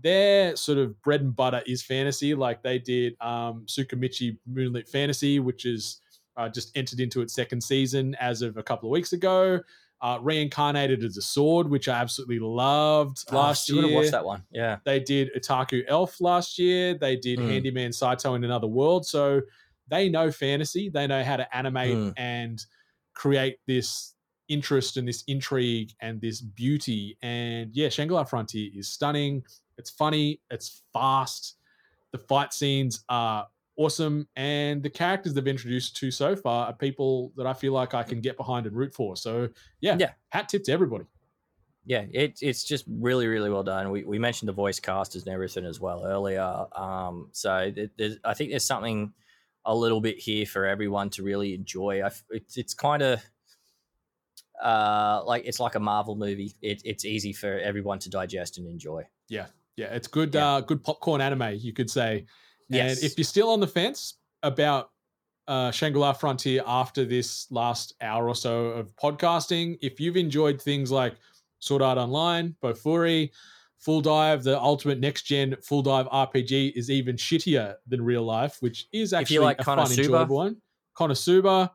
[0.00, 2.34] their sort of bread and butter is fantasy.
[2.34, 6.00] Like they did um, Tsukimichi Moonlit Fantasy, which is
[6.36, 9.60] uh, just entered into its second season as of a couple of weeks ago.
[10.02, 13.94] Uh, reincarnated as a sword, which I absolutely loved Oh, last year.
[13.94, 14.42] watch that one.
[14.50, 16.94] Yeah, They did Otaku Elf last year.
[16.94, 17.48] They did Mm.
[17.48, 19.06] Handyman Saito in Another World.
[19.06, 19.42] So
[19.86, 20.88] they know fantasy.
[20.88, 22.14] They know how to animate Mm.
[22.16, 22.66] and
[23.14, 24.14] create this
[24.48, 27.16] interest and this intrigue and this beauty.
[27.22, 29.44] And yeah, Shangri-La Frontier is stunning.
[29.78, 30.40] It's funny.
[30.50, 31.54] It's fast.
[32.10, 33.46] The fight scenes are
[33.84, 34.26] awesome.
[34.36, 38.02] And the characters they've introduced to so far are people that I feel like I
[38.02, 39.16] can get behind and root for.
[39.16, 39.48] So
[39.80, 40.12] yeah, Yeah.
[40.30, 41.04] hat tip to everybody.
[41.84, 43.90] yeah, it, it's just really, really well done.
[43.90, 46.66] We, we mentioned the voice casters and everything as well earlier.
[46.76, 49.12] Um, so th- there's, I think there's something
[49.64, 52.02] a little bit here for everyone to really enjoy.
[52.04, 53.20] I it's it's kind of
[54.62, 56.54] uh, like it's like a Marvel movie.
[56.62, 59.06] It, it's easy for everyone to digest and enjoy.
[59.28, 60.34] Yeah, yeah, it's good.
[60.34, 60.46] Yeah.
[60.46, 62.26] Uh, good popcorn anime, you could say.
[62.68, 62.96] Yes.
[62.98, 64.90] And if you're still on the fence about
[65.48, 70.90] uh, Shangri-La Frontier after this last hour or so of podcasting, if you've enjoyed things
[70.90, 71.14] like
[71.58, 73.30] Sword Art Online, Bofuri,
[73.78, 78.58] Full Dive, the ultimate next gen Full Dive RPG is even shittier than real life,
[78.60, 80.56] which is actually like a fun, enjoyable one.
[80.96, 81.70] Konosuba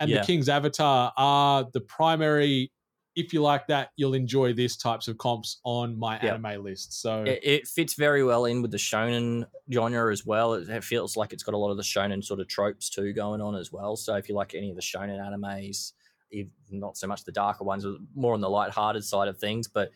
[0.00, 0.20] and Yeah.
[0.20, 2.72] the King's Avatar are the primary.
[3.14, 6.34] If you like that, you'll enjoy these types of comps on my Yeah.
[6.34, 7.00] anime list.
[7.00, 10.54] So It, it fits very well in with the shonen genre as well.
[10.54, 13.12] It, it feels like it's got a lot of the shonen sort of tropes too
[13.12, 13.96] going on as well.
[13.96, 15.92] So if you like any of the shonen animes,
[16.30, 17.84] if not so much the darker ones,
[18.14, 19.90] more on the light-hearted side of things, but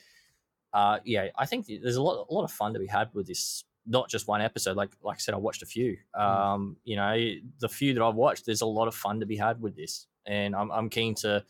[0.75, 3.27] uh, yeah, I think there's a lot, a lot of fun to be had with
[3.27, 3.65] this.
[3.87, 5.97] Not just one episode, like like I said, I watched a few.
[6.13, 7.17] Um, you know,
[7.61, 10.09] the few that I've watched, there's a lot of fun to be had with this,
[10.27, 11.45] and I'm I'm keen to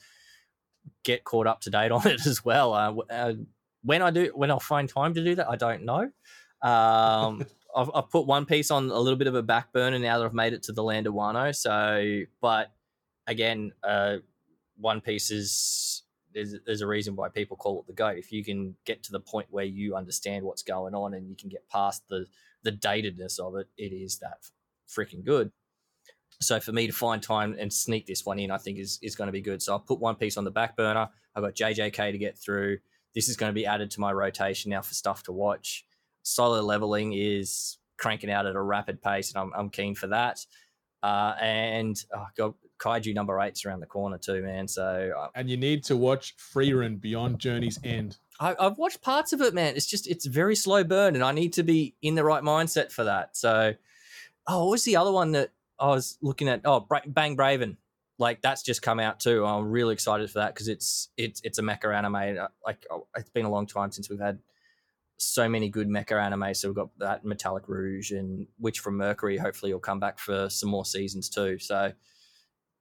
[1.04, 2.74] get caught up to date on it as well.
[2.74, 3.34] Uh, uh,
[3.82, 6.10] when I do, when I'll find time to do that, I don't know.
[6.62, 10.18] Um, I've, I've put One Piece on a little bit of a back burner now
[10.18, 11.54] that I've made it to the land of Wano.
[11.54, 12.72] So, but
[13.26, 14.16] again, uh,
[14.78, 18.18] One Piece is there's, there's a reason why people call it the goat.
[18.18, 21.36] If you can get to the point where you understand what's going on and you
[21.36, 22.26] can get past the
[22.62, 24.38] the datedness of it, it is that
[24.88, 25.52] freaking good.
[26.40, 29.16] So for me to find time and sneak this one in, I think is is
[29.16, 29.62] going to be good.
[29.62, 31.08] So I'll put One Piece on the back burner.
[31.34, 32.78] I've got JJK to get through.
[33.14, 35.86] This is going to be added to my rotation now for stuff to watch.
[36.22, 40.44] Solo leveling is cranking out at a rapid pace, and I'm, I'm keen for that.
[41.02, 44.68] Uh, and oh god, Kaiju number eight's around the corner too, man.
[44.68, 48.18] So uh, and you need to watch Frieren Beyond Journey's End.
[48.38, 49.74] I, I've watched parts of it, man.
[49.76, 52.92] It's just it's very slow burn, and I need to be in the right mindset
[52.92, 53.36] for that.
[53.36, 53.74] So
[54.46, 56.62] oh, what was the other one that I was looking at?
[56.64, 57.76] Oh, Bra- Bang Bravern.
[58.18, 59.44] Like that's just come out too.
[59.44, 62.38] I'm really excited for that because it's it's it's a mecha anime.
[62.38, 64.38] Uh, Like oh, it's been a long time since we've had
[65.18, 66.54] so many good mecha anime.
[66.54, 69.36] So we've got that Metallic Rouge and Witch from Mercury.
[69.36, 71.58] Hopefully, will come back for some more seasons too.
[71.58, 71.92] So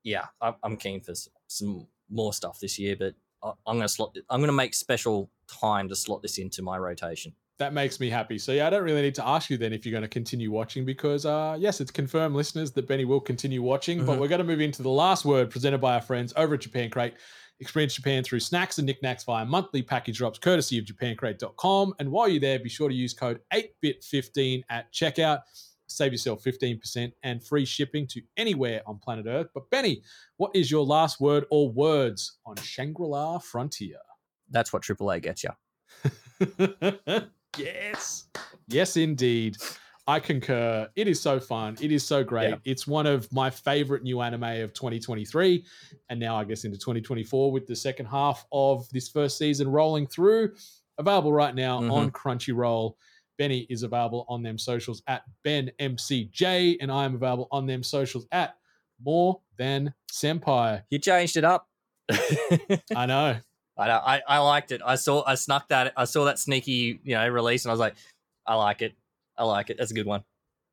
[0.03, 0.27] yeah,
[0.63, 1.13] I'm keen for
[1.47, 2.95] some more stuff this year.
[2.97, 4.15] But I'm gonna slot.
[4.29, 7.33] I'm gonna make special time to slot this into my rotation.
[7.57, 8.37] That makes me happy.
[8.37, 10.51] So yeah, I don't really need to ask you then if you're going to continue
[10.51, 14.19] watching because uh yes, it's confirmed listeners that Benny will continue watching, but Mhm.
[14.19, 16.89] we're going to move into the last word presented by our friends over at Japan
[16.89, 17.13] Crate.
[17.61, 21.93] Experience Japan through snacks and knickknacks via monthly package drops courtesy of japancrate.com.
[21.99, 25.39] And while you're there, be sure to use code 8bit15 at checkout.
[25.87, 29.47] Save yourself 15% and free shipping to anywhere on planet Earth.
[29.53, 30.01] But Benny,
[30.35, 33.99] what is your last word or words on Shangri-La Frontier?
[34.49, 35.51] That's what AAA gets you.
[37.57, 38.25] yes.
[38.67, 39.57] Yes, indeed.
[40.07, 40.87] I concur.
[40.95, 41.77] It is so fun.
[41.81, 42.49] It is so great.
[42.49, 42.55] Yeah.
[42.63, 45.65] It's one of my favorite new anime of 2023.
[46.09, 50.05] And now I guess into 2024 with the second half of this first season rolling
[50.05, 50.53] through.
[50.99, 51.91] Available right now Mhm.
[51.91, 52.93] on Crunchyroll.
[53.37, 58.27] Benny is available on them socials at BenMCJ, and I am available on them socials
[58.31, 58.55] at
[59.03, 60.83] More Than Senpai.
[60.89, 61.67] You changed it up.
[62.95, 63.37] I know.
[63.77, 64.01] I know.
[64.05, 64.81] I, I liked it.
[64.85, 65.23] I saw.
[65.25, 65.93] I snuck that.
[65.97, 67.95] I saw that sneaky, you know, release, and I was like,
[68.45, 68.93] I like it.
[69.37, 69.77] I like it.
[69.77, 70.23] That's a good one.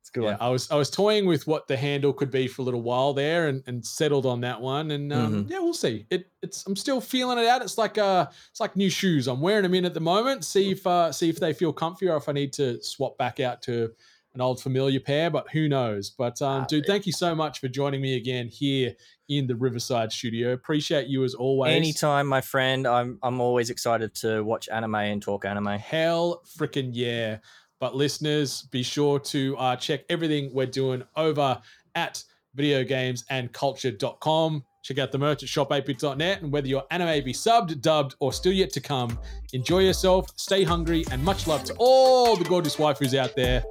[0.01, 0.37] It's good Yeah, one.
[0.41, 3.13] I was I was toying with what the handle could be for a little while
[3.13, 4.91] there, and, and settled on that one.
[4.91, 5.51] And um, Mm-hmm.
[5.51, 6.05] yeah, we'll see.
[6.09, 7.61] It it's I'm still feeling it out.
[7.61, 9.27] It's like uh it's like new shoes.
[9.27, 10.45] I'm wearing them in at the moment.
[10.45, 13.39] See if uh see if they feel comfy or if I need to swap back
[13.41, 13.91] out to
[14.35, 15.29] an old familiar pair.
[15.29, 16.09] But who knows?
[16.09, 18.95] But um, Ah, dude, thank you so much for joining me again here
[19.29, 20.53] in the Riverside studio.
[20.53, 21.75] Appreciate you as always.
[21.75, 22.87] Anytime, my friend.
[22.87, 25.79] I'm I'm always excited to watch anime and talk anime.
[25.79, 27.37] Hell freaking yeah.
[27.79, 31.61] But listeners, be sure to uh, check everything we're doing over
[31.95, 32.23] at
[32.57, 34.63] videogamesandculture.com.
[34.83, 36.41] Check out the merch at shop8bit.net.
[36.41, 39.17] And whether your anime be subbed, dubbed, or still yet to come,
[39.53, 43.63] enjoy yourself, stay hungry, and much love to all the gorgeous waifus out there.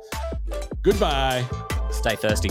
[0.82, 1.44] Goodbye.
[1.90, 2.50] Stay thirsty.